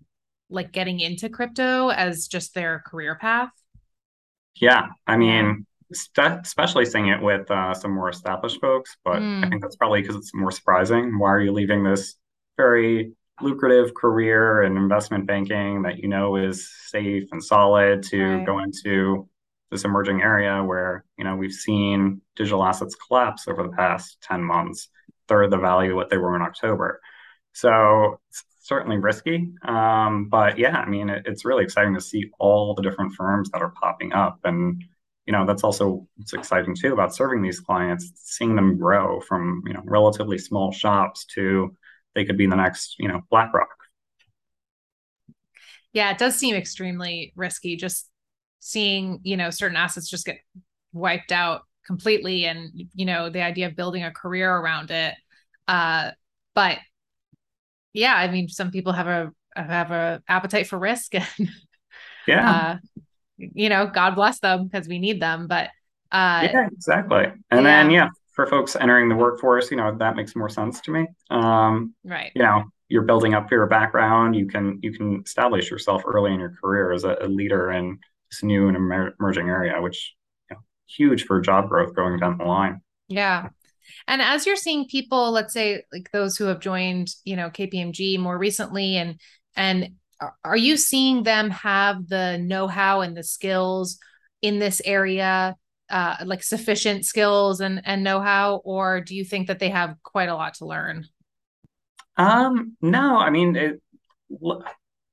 like 0.50 0.72
getting 0.72 1.00
into 1.00 1.28
crypto 1.30 1.90
as 1.90 2.28
just 2.28 2.54
their 2.54 2.84
career 2.86 3.16
path? 3.16 3.50
Yeah, 4.56 4.88
I 5.06 5.18
mean, 5.18 5.66
especially 5.92 6.86
seeing 6.86 7.08
it 7.08 7.22
with 7.22 7.50
uh, 7.52 7.74
some 7.74 7.92
more 7.92 8.10
established 8.10 8.60
folks. 8.62 8.96
But 9.04 9.20
mm. 9.20 9.46
I 9.46 9.50
think 9.50 9.62
that's 9.62 9.76
probably 9.76 10.02
because 10.02 10.16
it's 10.16 10.34
more 10.34 10.52
surprising. 10.52 11.18
Why 11.18 11.30
are 11.32 11.42
you 11.42 11.52
leaving 11.52 11.84
this 11.84 12.16
very 12.58 13.14
lucrative 13.42 13.94
career 13.94 14.64
in 14.64 14.78
investment 14.78 15.28
banking 15.28 15.82
that 15.82 15.98
you 15.98 16.08
know 16.08 16.38
is 16.38 16.72
safe 16.88 17.28
and 17.32 17.44
solid 17.44 18.02
to 18.02 18.24
right. 18.24 18.46
go 18.46 18.60
into 18.60 19.28
this 19.72 19.84
emerging 19.84 20.22
area 20.22 20.64
where 20.64 21.04
you 21.18 21.24
know 21.24 21.36
we've 21.36 21.52
seen 21.52 22.22
digital 22.36 22.64
assets 22.64 22.96
collapse 22.96 23.48
over 23.48 23.62
the 23.64 23.76
past 23.76 24.18
10 24.22 24.42
months 24.42 24.88
third 25.28 25.52
the 25.52 25.58
value 25.58 25.92
of 25.92 25.96
what 25.98 26.10
they 26.10 26.18
were 26.18 26.36
in 26.36 26.42
october 26.42 27.02
so 27.52 28.20
it's 28.30 28.46
certainly 28.66 28.98
risky. 28.98 29.54
Um, 29.64 30.28
but 30.28 30.58
yeah 30.58 30.78
i 30.80 30.90
mean 30.90 31.08
it, 31.10 31.24
it's 31.28 31.46
really 31.46 31.64
exciting 31.64 31.94
to 31.94 32.02
see 32.02 32.32
all 32.40 32.74
the 32.74 32.82
different 32.82 33.14
firms 33.14 33.50
that 33.52 33.62
are 33.62 33.70
popping 33.80 34.12
up. 34.12 34.40
And 34.44 34.84
you 35.28 35.34
know 35.34 35.46
that's 35.46 35.64
also 35.64 36.08
what's 36.18 36.34
exciting 36.34 36.76
too 36.76 36.94
about 36.94 37.14
serving 37.16 37.42
these 37.42 37.60
clients 37.60 38.12
seeing 38.16 38.56
them 38.56 38.78
grow 38.78 39.20
from 39.22 39.64
you 39.68 39.74
know 39.74 39.82
relatively 39.86 40.38
small 40.38 40.72
shops 40.72 41.26
to 41.36 41.76
they 42.16 42.26
could 42.26 42.38
be 42.38 42.48
the 42.48 42.56
next 42.56 42.96
you 43.00 43.08
know 43.08 43.22
blackrock. 43.30 43.70
Yeah 45.94 46.12
it 46.12 46.18
does 46.18 46.36
seem 46.36 46.56
extremely 46.56 47.34
risky 47.36 47.76
just 47.76 48.10
seeing 48.60 49.20
you 49.24 49.38
know 49.38 49.52
certain 49.52 49.78
assets 49.78 50.10
just 50.10 50.26
get 50.26 50.38
wiped 50.92 51.32
out 51.32 51.62
completely 51.86 52.46
and 52.46 52.72
you 52.96 53.06
know 53.06 53.30
the 53.30 53.42
idea 53.44 53.68
of 53.68 53.76
building 53.76 54.04
a 54.04 54.12
career 54.12 54.52
around 54.52 54.90
it. 54.90 55.14
Uh 55.68 56.12
but 56.56 56.80
yeah 57.96 58.16
i 58.16 58.30
mean 58.30 58.48
some 58.48 58.72
people 58.72 58.94
have 58.94 59.08
a 59.08 59.32
have 59.56 59.92
a 59.92 60.22
appetite 60.28 60.68
for 60.68 60.78
risk 60.78 61.16
and 61.16 61.50
yeah 62.28 62.50
uh, 62.50 63.02
you 63.38 63.70
know, 63.70 63.88
God 63.88 64.16
bless 64.16 64.40
them 64.40 64.68
because 64.68 64.88
we 64.88 65.00
need 65.00 65.22
them. 65.22 65.48
But 65.48 65.70
uh, 66.12 66.48
yeah, 66.52 66.68
exactly. 66.72 67.26
And 67.52 67.64
yeah. 67.64 67.84
then 67.84 67.90
yeah, 67.92 68.10
for 68.34 68.48
folks 68.48 68.76
entering 68.76 69.10
the 69.10 69.16
workforce, 69.16 69.72
you 69.72 69.78
know, 69.78 69.96
that 69.98 70.16
makes 70.16 70.36
more 70.36 70.50
sense 70.50 70.82
to 70.82 70.92
me. 70.92 71.08
Um, 71.30 71.94
right. 72.04 72.32
You 72.36 72.44
know, 72.44 72.64
you're 72.88 73.04
building 73.04 73.34
up 73.34 73.52
your 73.52 73.66
background. 73.68 74.36
You 74.36 74.48
can 74.48 74.80
you 74.82 74.94
can 74.94 75.22
establish 75.26 75.70
yourself 75.70 76.04
early 76.06 76.34
in 76.34 76.40
your 76.40 76.56
career 76.62 76.92
as 76.92 77.04
a, 77.04 77.18
a 77.22 77.28
leader 77.28 77.72
in 77.72 77.98
this 78.32 78.44
new 78.44 78.68
and 78.68 78.78
emerging 78.78 79.50
area, 79.50 79.82
which 79.82 80.16
you 80.50 80.56
know, 80.56 80.62
huge 80.88 81.26
for 81.26 81.42
job 81.42 81.70
growth 81.70 81.96
going 81.96 82.20
down 82.20 82.38
the 82.38 82.46
line. 82.46 82.82
Yeah. 83.08 83.50
And 84.08 84.22
as 84.22 84.46
you're 84.46 84.56
seeing 84.56 84.88
people, 84.88 85.32
let's 85.32 85.54
say 85.54 85.84
like 85.92 86.12
those 86.12 86.38
who 86.38 86.46
have 86.46 86.60
joined, 86.60 87.10
you 87.24 87.36
know, 87.36 87.50
KPMG 87.50 88.20
more 88.20 88.38
recently 88.38 88.98
and 88.98 89.20
and 89.56 89.96
are 90.44 90.58
you 90.58 90.78
seeing 90.78 91.24
them 91.24 91.50
have 91.50 92.08
the 92.08 92.38
know-how 92.38 93.02
and 93.02 93.16
the 93.16 93.24
skills 93.24 94.00
in 94.42 94.60
this 94.60 94.82
area 94.86 95.56
uh, 95.90 96.16
like 96.26 96.42
sufficient 96.42 97.06
skills 97.06 97.60
and 97.62 97.82
and 97.86 98.04
know-how 98.04 98.58
or 98.66 99.02
do 99.02 99.16
you 99.16 99.24
think 99.24 99.48
that 99.48 99.60
they 99.60 99.70
have 99.70 99.96
quite 100.04 100.30
a 100.30 100.36
lot 100.36 100.56
to 100.56 100.66
learn 100.66 101.06
um 102.18 102.76
no 102.82 103.18
i 103.18 103.30
mean 103.30 103.56
it, 103.56 103.82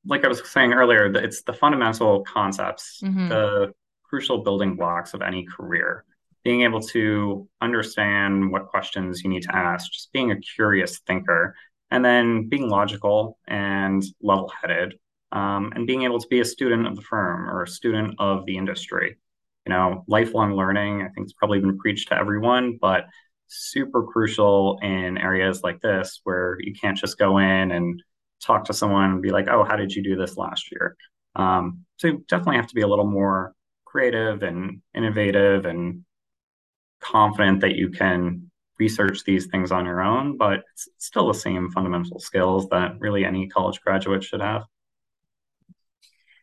like 0.06 0.24
i 0.24 0.28
was 0.28 0.48
saying 0.50 0.72
earlier 0.72 1.14
it's 1.14 1.42
the 1.42 1.52
fundamental 1.52 2.24
concepts 2.24 3.00
mm-hmm. 3.02 3.28
the 3.28 3.72
crucial 4.02 4.42
building 4.42 4.76
blocks 4.76 5.12
of 5.12 5.20
any 5.20 5.44
career 5.44 6.04
being 6.44 6.62
able 6.62 6.80
to 6.80 7.48
understand 7.60 8.50
what 8.50 8.66
questions 8.66 9.22
you 9.22 9.30
need 9.30 9.42
to 9.42 9.54
ask 9.54 9.90
just 9.92 10.12
being 10.12 10.30
a 10.32 10.40
curious 10.40 10.98
thinker 11.06 11.54
and 11.90 12.04
then 12.04 12.48
being 12.48 12.68
logical 12.68 13.38
and 13.46 14.02
level 14.22 14.50
headed, 14.60 14.94
um, 15.30 15.72
and 15.74 15.86
being 15.86 16.02
able 16.02 16.18
to 16.18 16.26
be 16.28 16.40
a 16.40 16.44
student 16.44 16.86
of 16.86 16.96
the 16.96 17.02
firm 17.02 17.48
or 17.48 17.62
a 17.62 17.68
student 17.68 18.14
of 18.18 18.46
the 18.46 18.56
industry. 18.56 19.18
You 19.66 19.70
know, 19.70 20.04
lifelong 20.08 20.54
learning, 20.54 21.02
I 21.02 21.08
think, 21.08 21.26
it's 21.26 21.34
probably 21.34 21.60
been 21.60 21.78
preached 21.78 22.08
to 22.08 22.18
everyone, 22.18 22.78
but 22.80 23.04
super 23.46 24.02
crucial 24.04 24.78
in 24.82 25.18
areas 25.18 25.62
like 25.62 25.80
this 25.80 26.20
where 26.24 26.56
you 26.60 26.74
can't 26.74 26.96
just 26.96 27.18
go 27.18 27.38
in 27.38 27.70
and 27.70 28.02
talk 28.42 28.64
to 28.64 28.72
someone 28.72 29.10
and 29.10 29.22
be 29.22 29.30
like, 29.30 29.48
oh, 29.48 29.62
how 29.62 29.76
did 29.76 29.92
you 29.92 30.02
do 30.02 30.16
this 30.16 30.36
last 30.36 30.72
year? 30.72 30.96
Um, 31.36 31.84
so 31.98 32.08
you 32.08 32.24
definitely 32.26 32.56
have 32.56 32.68
to 32.68 32.74
be 32.74 32.80
a 32.80 32.88
little 32.88 33.06
more 33.06 33.54
creative 33.84 34.42
and 34.42 34.80
innovative 34.94 35.66
and 35.66 36.04
confident 37.02 37.60
that 37.60 37.74
you 37.74 37.90
can 37.90 38.50
research 38.78 39.24
these 39.24 39.46
things 39.46 39.70
on 39.70 39.84
your 39.84 40.00
own, 40.00 40.36
but 40.36 40.64
it's 40.72 40.88
still 40.98 41.28
the 41.28 41.34
same 41.34 41.70
fundamental 41.70 42.18
skills 42.18 42.68
that 42.70 42.98
really 42.98 43.24
any 43.24 43.48
college 43.48 43.80
graduate 43.80 44.24
should 44.24 44.40
have. 44.40 44.62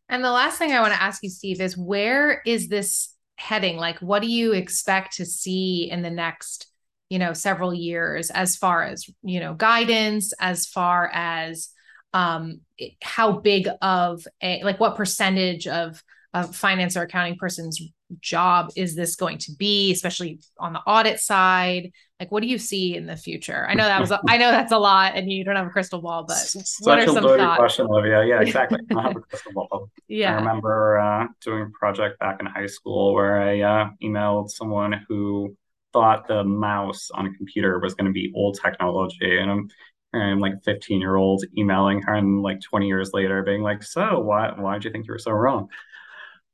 And 0.08 0.24
the 0.24 0.32
last 0.32 0.58
thing 0.58 0.72
I 0.72 0.82
want 0.82 0.94
to 0.94 1.02
ask 1.02 1.22
you, 1.22 1.30
Steve, 1.30 1.62
is 1.62 1.78
where 1.78 2.42
is 2.46 2.68
this 2.68 3.14
heading? 3.36 3.78
Like, 3.78 4.00
what 4.00 4.22
do 4.22 4.28
you 4.28 4.54
expect 4.54 5.18
to 5.18 5.26
see 5.26 5.90
in 5.90 6.02
the 6.02 6.10
next, 6.10 6.68
you 7.10 7.20
know, 7.20 7.34
several 7.34 7.74
years 7.74 8.32
as 8.32 8.56
far 8.56 8.84
as, 8.84 9.06
you 9.22 9.40
know, 9.40 9.54
guidance, 9.54 10.34
as 10.40 10.66
far 10.66 11.10
as 11.14 11.70
um, 12.14 12.62
how 13.04 13.34
big 13.34 13.68
of 13.82 14.26
a, 14.42 14.64
like, 14.64 14.80
what 14.80 14.98
percentage 14.98 15.68
of 15.68 16.04
a 16.34 16.52
finance 16.52 16.98
or 16.98 17.04
accounting 17.04 17.38
person's 17.38 17.80
job 18.22 18.72
is 18.76 18.96
this 18.96 19.16
going 19.16 19.38
to 19.40 19.52
be, 19.58 19.92
especially 19.92 20.40
on 20.58 20.74
the 20.74 20.80
audit 20.80 21.20
side? 21.20 21.92
Like, 22.20 22.32
what 22.32 22.42
do 22.44 22.50
you 22.50 22.58
see 22.58 22.96
in 22.96 23.06
the 23.06 23.16
future? 23.16 23.66
I 23.68 23.76
know 23.76 23.86
that 23.86 24.02
was, 24.02 24.12
a, 24.12 24.22
I 24.28 24.38
know 24.38 24.52
that's 24.52 24.72
a 24.74 24.78
lot, 24.78 25.16
and 25.16 25.32
you 25.32 25.44
don't 25.44 25.56
have 25.56 25.68
a 25.68 25.70
crystal 25.70 26.02
ball, 26.02 26.26
but 26.28 26.50
Such 26.54 26.66
what 26.80 27.00
are 27.00 27.06
a 27.06 27.08
some 27.08 27.24
loaded 27.24 27.38
thoughts? 27.44 27.58
question, 27.60 27.86
Olivia. 27.86 28.26
Yeah, 28.26 28.42
exactly. 28.42 28.80
I 28.92 28.94
don't 28.94 29.04
have 29.04 29.16
a 29.16 29.22
crystal 29.22 29.54
ball. 29.54 29.90
yeah 30.08 30.32
I 30.34 30.36
remember 30.36 31.00
uh, 31.00 31.28
doing 31.42 31.64
a 31.64 31.70
project 31.78 32.20
back 32.20 32.40
in 32.42 32.46
high 32.46 32.66
school 32.68 33.14
where 33.14 33.42
I 33.42 33.62
uh, 33.62 33.90
emailed 34.04 34.50
someone 34.50 35.06
who 35.08 35.56
thought 35.94 36.28
the 36.28 36.44
mouse 36.44 37.10
on 37.14 37.26
a 37.28 37.34
computer 37.34 37.80
was 37.80 37.94
going 37.96 38.06
to 38.08 38.12
be 38.12 38.32
old 38.36 38.60
technology, 38.62 39.38
and 39.40 39.50
I'm, 39.50 39.70
I'm 40.14 40.40
like 40.40 40.54
a 40.54 40.62
15 40.66 41.00
year 41.00 41.16
old 41.16 41.44
emailing 41.58 42.02
her, 42.02 42.16
and 42.16 42.42
like 42.42 42.60
20 42.62 42.88
years 42.88 43.12
later, 43.14 43.44
being 43.44 43.62
like, 43.62 43.82
"So, 43.84 44.20
why 44.20 44.52
why 44.58 44.74
did 44.74 44.86
you 44.86 44.92
think 44.92 45.08
you 45.08 45.14
were 45.14 45.20
so 45.20 45.32
wrong?" 45.32 45.70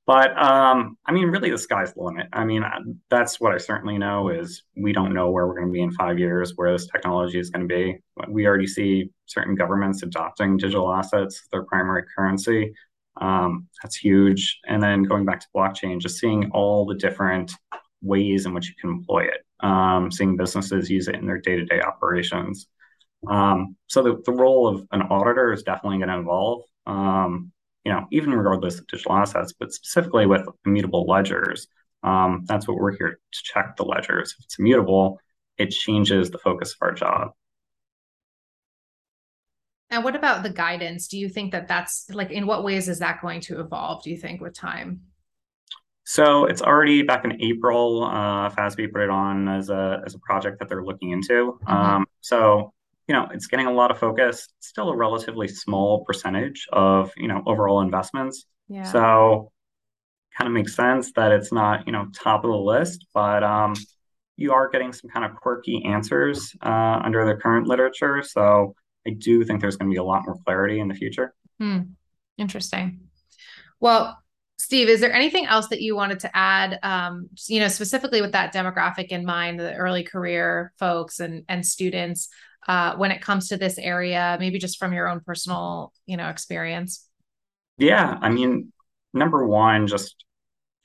But 0.07 0.37
um, 0.37 0.97
I 1.05 1.11
mean, 1.11 1.29
really, 1.29 1.49
the 1.49 1.57
sky's 1.57 1.93
the 1.93 2.03
limit. 2.03 2.27
I 2.31 2.45
mean, 2.45 2.63
that's 3.09 3.39
what 3.39 3.53
I 3.53 3.57
certainly 3.57 3.97
know 3.97 4.29
is 4.29 4.63
we 4.77 4.93
don't 4.93 5.15
know 5.15 5.31
where 5.31 5.47
we're 5.47 5.55
going 5.55 5.67
to 5.67 5.73
be 5.73 5.81
in 5.81 5.91
five 5.93 6.19
years, 6.19 6.53
where 6.55 6.71
this 6.71 6.87
technology 6.87 7.39
is 7.39 7.49
going 7.49 7.67
to 7.67 7.75
be. 7.75 7.97
We 8.27 8.45
already 8.45 8.67
see 8.67 9.09
certain 9.25 9.55
governments 9.55 10.03
adopting 10.03 10.57
digital 10.57 10.93
assets 10.93 11.41
as 11.41 11.47
their 11.51 11.63
primary 11.63 12.03
currency. 12.15 12.73
Um, 13.19 13.67
that's 13.81 13.95
huge. 13.95 14.59
And 14.67 14.83
then 14.83 15.03
going 15.03 15.25
back 15.25 15.39
to 15.39 15.47
blockchain, 15.55 15.99
just 15.99 16.19
seeing 16.19 16.51
all 16.51 16.85
the 16.85 16.95
different 16.95 17.51
ways 18.03 18.45
in 18.45 18.53
which 18.53 18.67
you 18.67 18.75
can 18.79 18.91
employ 18.91 19.23
it, 19.23 19.43
um, 19.65 20.11
seeing 20.11 20.37
businesses 20.37 20.89
use 20.89 21.07
it 21.07 21.15
in 21.15 21.25
their 21.25 21.39
day-to-day 21.39 21.81
operations. 21.81 22.67
Um, 23.27 23.75
so 23.87 24.03
the, 24.03 24.21
the 24.23 24.33
role 24.33 24.67
of 24.67 24.85
an 24.91 25.01
auditor 25.03 25.51
is 25.51 25.63
definitely 25.63 25.97
going 25.97 26.09
to 26.09 26.19
evolve. 26.19 26.63
Um, 26.85 27.51
you 27.85 27.91
know, 27.91 28.07
even 28.11 28.31
regardless 28.33 28.79
of 28.79 28.87
digital 28.87 29.13
assets, 29.13 29.53
but 29.57 29.71
specifically 29.71 30.25
with 30.25 30.41
immutable 30.65 31.05
ledgers, 31.05 31.67
um, 32.03 32.43
that's 32.45 32.67
what 32.67 32.77
we're 32.77 32.97
here 32.97 33.19
to 33.31 33.43
check 33.43 33.77
the 33.77 33.85
ledgers. 33.85 34.35
If 34.37 34.45
it's 34.45 34.59
immutable, 34.59 35.19
it 35.57 35.69
changes 35.71 36.29
the 36.31 36.37
focus 36.39 36.73
of 36.73 36.77
our 36.81 36.93
job. 36.93 37.31
And 39.91 40.03
what 40.03 40.15
about 40.15 40.43
the 40.43 40.49
guidance? 40.49 41.07
Do 41.07 41.17
you 41.17 41.29
think 41.29 41.51
that 41.51 41.67
that's 41.67 42.09
like, 42.09 42.31
in 42.31 42.47
what 42.47 42.63
ways 42.63 42.89
is 42.89 42.99
that 42.99 43.21
going 43.21 43.41
to 43.41 43.59
evolve, 43.59 44.03
do 44.03 44.09
you 44.09 44.17
think, 44.17 44.41
with 44.41 44.53
time? 44.53 45.01
So 46.05 46.45
it's 46.45 46.61
already 46.61 47.01
back 47.01 47.23
in 47.25 47.41
April. 47.41 48.03
Uh, 48.03 48.49
FASB 48.49 48.91
put 48.91 49.01
it 49.01 49.09
on 49.09 49.47
as 49.47 49.69
a 49.69 50.01
as 50.05 50.13
a 50.13 50.19
project 50.19 50.59
that 50.59 50.69
they're 50.69 50.83
looking 50.83 51.09
into. 51.11 51.57
Mhm. 51.63 51.71
Um, 51.71 52.05
so 52.21 52.73
you 53.07 53.13
know, 53.13 53.27
it's 53.31 53.47
getting 53.47 53.67
a 53.67 53.71
lot 53.71 53.91
of 53.91 53.99
focus. 53.99 54.47
It's 54.57 54.67
still 54.67 54.89
a 54.89 54.95
relatively 54.95 55.47
small 55.47 56.03
percentage 56.05 56.67
of 56.71 57.11
you 57.17 57.27
know 57.27 57.43
overall 57.45 57.81
investments. 57.81 58.45
Yeah. 58.67 58.83
So 58.83 59.51
kind 60.37 60.47
of 60.47 60.53
makes 60.53 60.75
sense 60.75 61.11
that 61.13 61.31
it's 61.31 61.51
not 61.51 61.85
you 61.85 61.93
know 61.93 62.07
top 62.13 62.43
of 62.43 62.51
the 62.51 62.57
list, 62.57 63.05
but 63.13 63.43
um, 63.43 63.75
you 64.37 64.53
are 64.53 64.69
getting 64.69 64.91
some 64.91 65.09
kind 65.09 65.25
of 65.25 65.35
quirky 65.35 65.83
answers 65.85 66.55
uh, 66.61 66.99
under 67.03 67.25
the 67.25 67.35
current 67.35 67.67
literature. 67.67 68.21
So 68.23 68.75
I 69.07 69.11
do 69.11 69.43
think 69.43 69.61
there's 69.61 69.77
going 69.77 69.89
to 69.89 69.93
be 69.93 69.99
a 69.99 70.03
lot 70.03 70.23
more 70.25 70.37
clarity 70.45 70.79
in 70.79 70.87
the 70.87 70.95
future. 70.95 71.33
Hmm. 71.59 71.79
Interesting. 72.37 73.01
Well, 73.79 74.17
Steve, 74.57 74.89
is 74.89 74.99
there 74.99 75.13
anything 75.13 75.45
else 75.45 75.67
that 75.67 75.81
you 75.81 75.95
wanted 75.95 76.19
to 76.21 76.35
add? 76.35 76.79
Um, 76.81 77.29
you 77.47 77.59
know, 77.59 77.67
specifically 77.67 78.21
with 78.21 78.31
that 78.31 78.53
demographic 78.53 79.07
in 79.09 79.25
mind, 79.25 79.59
the 79.59 79.75
early 79.75 80.03
career 80.03 80.73
folks 80.79 81.19
and 81.19 81.43
and 81.47 81.65
students, 81.65 82.29
uh, 82.67 82.95
when 82.95 83.11
it 83.11 83.21
comes 83.21 83.49
to 83.49 83.57
this 83.57 83.77
area, 83.77 84.37
maybe 84.39 84.59
just 84.59 84.77
from 84.77 84.93
your 84.93 85.07
own 85.07 85.19
personal, 85.19 85.93
you 86.05 86.17
know, 86.17 86.29
experience. 86.29 87.07
Yeah, 87.77 88.17
I 88.21 88.29
mean, 88.29 88.71
number 89.13 89.45
one, 89.45 89.87
just 89.87 90.23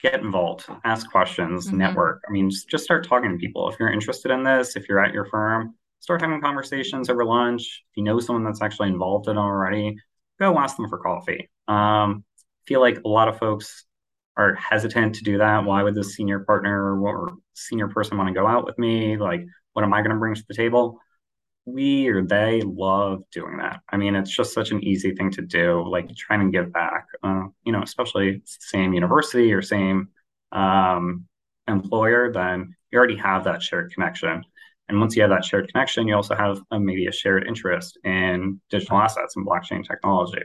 get 0.03 0.21
involved, 0.21 0.65
ask 0.85 1.11
questions, 1.11 1.71
Mhm. 1.71 1.75
network. 1.79 2.23
I 2.29 2.33
mean, 2.33 2.51
just, 2.51 2.69
just 2.69 2.85
start 2.85 3.07
talking 3.07 3.31
to 3.31 3.37
people. 3.37 3.69
If 3.69 3.79
you're 3.79 3.93
interested 3.93 4.31
in 4.31 4.43
this, 4.43 4.77
if 4.77 4.89
you're 4.89 5.05
at 5.05 5.13
your 5.13 5.27
firm, 5.27 5.75
start 6.01 6.23
having 6.23 6.41
conversations 6.41 7.11
over 7.11 7.25
lunch. 7.25 7.85
If 7.91 7.97
you 7.97 8.03
know 8.03 8.19
someone 8.19 8.45
that's 8.45 8.63
actually 8.63 8.89
involved 8.89 9.29
in 9.29 9.37
it 9.37 9.41
already, 9.41 9.97
go 10.39 10.59
ask 10.59 10.77
them 10.77 10.89
for 10.89 10.99
coffee. 10.99 11.51
Um, 11.69 12.25
feel 12.67 12.81
like 12.81 13.01
a 13.05 13.09
lot 13.09 13.29
of 13.29 13.39
folks 13.39 13.85
are 14.37 14.55
hesitant 14.55 15.17
to 15.17 15.25
do 15.25 15.39
that. 15.39 15.65
Why 15.65 15.83
would 15.83 15.95
this 15.95 16.15
senior 16.15 16.41
partner 16.41 16.99
or 16.99 17.37
senior 17.53 17.89
person 17.89 18.17
want 18.17 18.29
to 18.29 18.35
go 18.35 18.47
out 18.47 18.65
with 18.65 18.79
me? 18.79 19.17
Like, 19.19 19.45
what 19.75 19.85
am 19.85 19.93
I 19.93 20.01
going 20.01 20.13
to 20.13 20.19
bring 20.19 20.35
to 20.35 20.45
the 20.49 20.55
table? 20.55 20.99
We 21.73 22.09
or 22.09 22.23
they 22.23 22.63
love 22.63 23.23
doing 23.33 23.59
that. 23.59 23.81
I 23.89 23.97
mean, 23.97 24.15
it's 24.15 24.31
just 24.31 24.53
such 24.53 24.71
an 24.71 24.83
easy 24.85 25.15
thing 25.15 25.31
to 25.33 25.43
do, 25.43 25.89
like 25.89 26.15
trying 26.15 26.41
to 26.41 26.57
give 26.57 26.73
back. 26.73 27.07
Uh, 27.23 27.45
you 27.65 27.73
know, 27.73 27.83
especially 27.83 28.43
same 28.45 28.93
university 28.93 29.53
or 29.53 29.63
same 29.63 30.09
um, 30.53 31.27
employer, 31.69 32.33
then 32.33 32.75
you 32.91 32.99
already 32.99 33.17
have 33.17 33.45
that 33.45 33.63
shared 33.63 33.93
connection. 33.93 34.45
And 34.89 34.99
once 34.99 35.15
you 35.15 35.23
have 35.23 35.31
that 35.31 35.45
shared 35.45 35.73
connection, 35.73 36.09
you 36.09 36.17
also 36.17 36.35
have 36.35 36.61
uh, 36.71 36.79
maybe 36.79 37.07
a 37.07 37.13
shared 37.13 37.47
interest 37.47 37.99
in 38.05 38.61
digital 38.71 38.99
assets 38.99 39.37
and 39.37 39.47
blockchain 39.47 39.87
technology. 39.87 40.43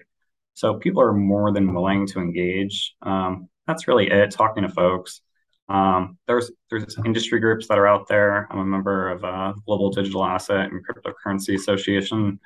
So 0.54 0.76
people 0.76 1.02
are 1.02 1.14
more 1.14 1.52
than 1.52 1.74
willing 1.74 2.08
to 2.08 2.20
engage. 2.20 2.96
Um, 3.02 3.50
that's 3.68 3.88
really 3.88 4.10
it. 4.10 4.32
Talking 4.32 4.64
to 4.64 4.70
folks. 4.70 5.22
Um, 5.68 6.18
there's 6.28 6.52
there's 6.70 6.98
industry 7.06 7.40
groups 7.40 7.68
that 7.68 7.78
are 7.78 7.88
out 7.88 8.08
there. 8.08 8.48
I'm 8.52 8.60
a 8.60 8.66
member 8.66 9.10
of 9.10 9.24
uh, 9.24 9.54
Global 9.66 9.90
Digital 9.90 10.24
Asset 10.24 10.72
and 10.72 10.82
Cryptocurrency 10.86 11.56
Association. 11.56 12.40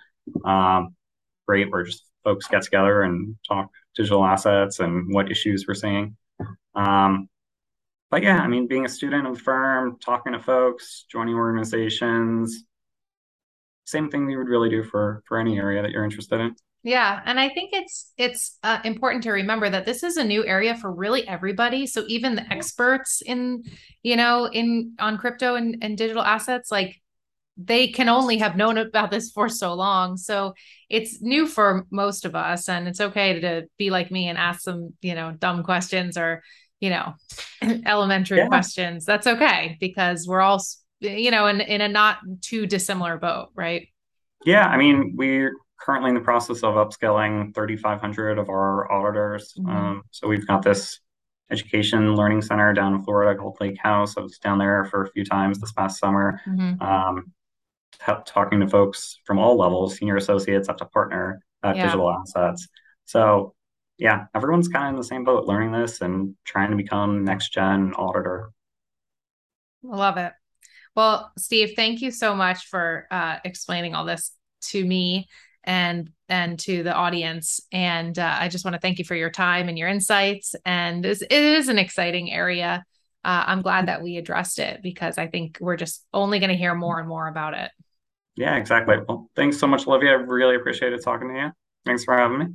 Um, 0.46 0.96
great, 1.48 1.72
where 1.72 1.84
just 1.84 2.06
folks 2.24 2.48
get 2.48 2.62
together 2.62 3.02
and 3.02 3.36
talk 3.48 3.70
digital 3.96 4.24
assets 4.24 4.80
and 4.80 5.14
what 5.14 5.32
issues 5.32 5.66
we're 5.68 5.74
seeing. 5.74 6.16
Um, 6.76 7.28
but 8.12 8.24
yeah, 8.24 8.40
I 8.40 8.48
mean, 8.48 8.68
being 8.68 8.86
a 8.86 8.90
student 8.90 9.28
of 9.28 9.36
the 9.36 9.40
firm, 9.42 9.98
talking 10.00 10.34
to 10.34 10.40
folks, 10.40 11.06
joining 11.12 11.36
organizations, 11.36 12.64
same 13.86 14.10
thing 14.10 14.26
we 14.26 14.38
would 14.38 14.48
really 14.48 14.70
do 14.70 14.84
for 14.84 15.24
for 15.28 15.38
any 15.38 15.58
area 15.58 15.82
that 15.82 15.92
you're 15.92 16.04
interested 16.04 16.40
in. 16.40 16.56
Yeah, 16.84 17.22
and 17.26 17.39
I 17.39 17.50
think 17.50 17.72
it's 17.74 18.13
it's 18.18 18.58
uh, 18.63 18.80
important 18.86 19.24
to 19.24 19.32
remember 19.32 19.70
that 19.70 19.86
this 19.86 20.02
is 20.02 20.15
a 20.15 20.24
new 20.24 20.46
area 20.46 20.76
for 20.76 20.92
really 20.92 21.28
everybody. 21.28 21.86
So 21.86 22.06
even 22.08 22.36
the 22.36 22.52
experts 22.54 23.22
in, 23.26 23.63
you 24.02 24.15
know, 24.15 24.46
in 24.46 24.96
on 24.98 25.18
crypto 25.18 25.56
and, 25.56 25.78
and 25.82 25.98
digital 25.98 26.24
assets, 26.24 26.72
like 26.72 26.96
they 27.58 27.88
can 27.89 28.10
only 28.10 28.38
have 28.39 28.56
known 28.56 28.78
about 28.78 29.12
this 29.12 29.32
for 29.32 29.50
so 29.50 29.74
long. 29.74 30.18
So 30.18 30.54
it's 30.89 31.22
new 31.22 31.48
for 31.48 31.86
most 31.92 32.26
of 32.26 32.36
us, 32.36 32.70
and 32.70 32.88
it's 32.88 33.02
okay 33.02 33.39
to 33.42 33.68
be 33.78 33.89
like 33.89 34.12
me 34.12 34.30
and 34.30 34.38
ask 34.38 34.62
some, 34.62 34.94
you 35.02 35.15
know, 35.15 35.32
dumb 35.34 35.63
questions 35.63 36.18
or, 36.18 36.44
you 36.80 36.92
know, 36.92 37.15
elementary 37.86 38.39
Yeah. 38.39 38.48
questions. 38.48 39.06
That's 39.06 39.28
okay 39.28 39.78
because 39.82 40.28
we're 40.28 40.42
all, 40.42 40.63
you 41.02 41.32
know, 41.32 41.48
in 41.48 41.62
in 41.62 41.82
a 41.82 41.89
not 41.89 42.20
too 42.42 42.68
dissimilar 42.68 43.18
boat, 43.18 43.50
right? 43.54 43.89
Yeah, 44.46 44.65
I 44.65 44.78
mean, 44.78 45.13
we're 45.15 45.54
currently 45.80 46.10
in 46.10 46.15
the 46.15 46.22
process 46.22 46.58
of 46.63 46.76
upskilling 46.76 47.54
3,500 47.56 48.38
of 48.38 48.50
our 48.50 48.92
auditors. 48.92 49.54
Mhm. 49.58 49.70
Um, 49.70 50.04
so 50.12 50.28
we've 50.28 50.46
got 50.46 50.62
this 50.62 51.00
education 51.52 52.15
learning 52.15 52.42
center 52.42 52.74
down 52.74 52.94
in 52.94 53.04
Florida 53.04 53.39
called 53.39 53.58
Lake 53.60 53.78
House. 53.80 54.18
I 54.18 54.22
was 54.22 54.38
down 54.38 54.60
there 54.60 54.86
for 54.86 55.04
a 55.04 55.10
few 55.12 55.26
times 55.26 55.60
this 55.60 55.72
past 55.72 56.00
summer, 56.00 56.42
Mhm. 56.46 56.82
um, 56.82 57.34
t- 57.94 58.13
talking 58.26 58.60
to 58.60 58.68
folks 58.68 59.20
from 59.26 59.39
all 59.39 59.58
levels, 59.58 59.98
senior 59.98 60.18
associates 60.18 60.70
up 60.70 60.78
to 60.78 60.86
partner 60.86 61.44
at 61.63 61.76
Yeah. 61.76 61.86
digital 61.86 62.12
assets. 62.12 62.68
So 63.06 63.56
yeah, 63.98 64.28
everyone's 64.34 64.70
kind 64.70 64.86
of 64.86 64.89
in 64.92 64.96
the 64.96 65.04
same 65.04 65.24
boat, 65.26 65.46
learning 65.46 65.74
this 65.74 66.00
and 66.02 66.36
trying 66.46 66.70
to 66.72 66.78
become 66.78 67.26
next 67.26 67.50
gen 67.50 67.94
auditor. 67.96 68.52
Love 69.84 70.18
it. 70.18 70.34
Well, 70.96 71.32
Steve, 71.38 71.74
thank 71.76 72.02
you 72.02 72.12
so 72.12 72.36
much 72.36 72.68
for 72.68 73.08
uh, 73.12 73.39
explaining 73.44 73.96
all 73.96 74.06
this 74.06 74.32
to 74.62 74.86
me 74.86 75.28
and 75.63 76.10
and 76.28 76.60
to 76.60 76.84
the 76.84 76.93
audience. 76.93 77.60
And 77.72 78.17
uh, 78.17 78.38
I 78.39 78.50
just 78.50 78.63
want 78.63 78.76
to 78.76 78.80
thank 78.80 79.00
you 79.00 79.06
for 79.06 79.15
your 79.15 79.32
time 79.32 79.67
and 79.67 79.78
your 79.78 79.88
insights. 79.88 80.56
And 80.65 81.06
it's, 81.06 81.22
it 81.22 81.32
is 81.32 81.69
an 81.69 81.80
exciting 81.80 82.32
area. 82.32 82.84
Uh, 83.24 83.43
I'm 83.48 83.62
glad 83.62 83.88
that 83.88 84.02
we 84.02 84.17
addressed 84.17 84.60
it 84.60 84.82
because 84.82 85.17
I 85.17 85.28
think 85.28 85.58
we're 85.60 85.76
just 85.76 86.06
only 86.13 86.39
going 86.39 86.52
to 86.52 86.56
hear 86.56 86.76
more 86.76 87.00
and 87.00 87.10
more 87.10 87.28
about 87.28 87.56
it. 87.56 87.72
Yeah, 88.36 88.56
exactly. 88.56 88.98
Well, 89.08 89.30
thanks 89.36 89.58
so 89.58 89.67
much, 89.67 89.88
Olivia. 89.88 90.12
I 90.12 90.13
really 90.13 90.56
appreciated 90.56 91.02
talking 91.04 91.30
to 91.30 91.36
you. 91.36 91.52
Thanks 91.86 92.06
for 92.06 92.15
having 92.15 92.39
me. 92.39 92.45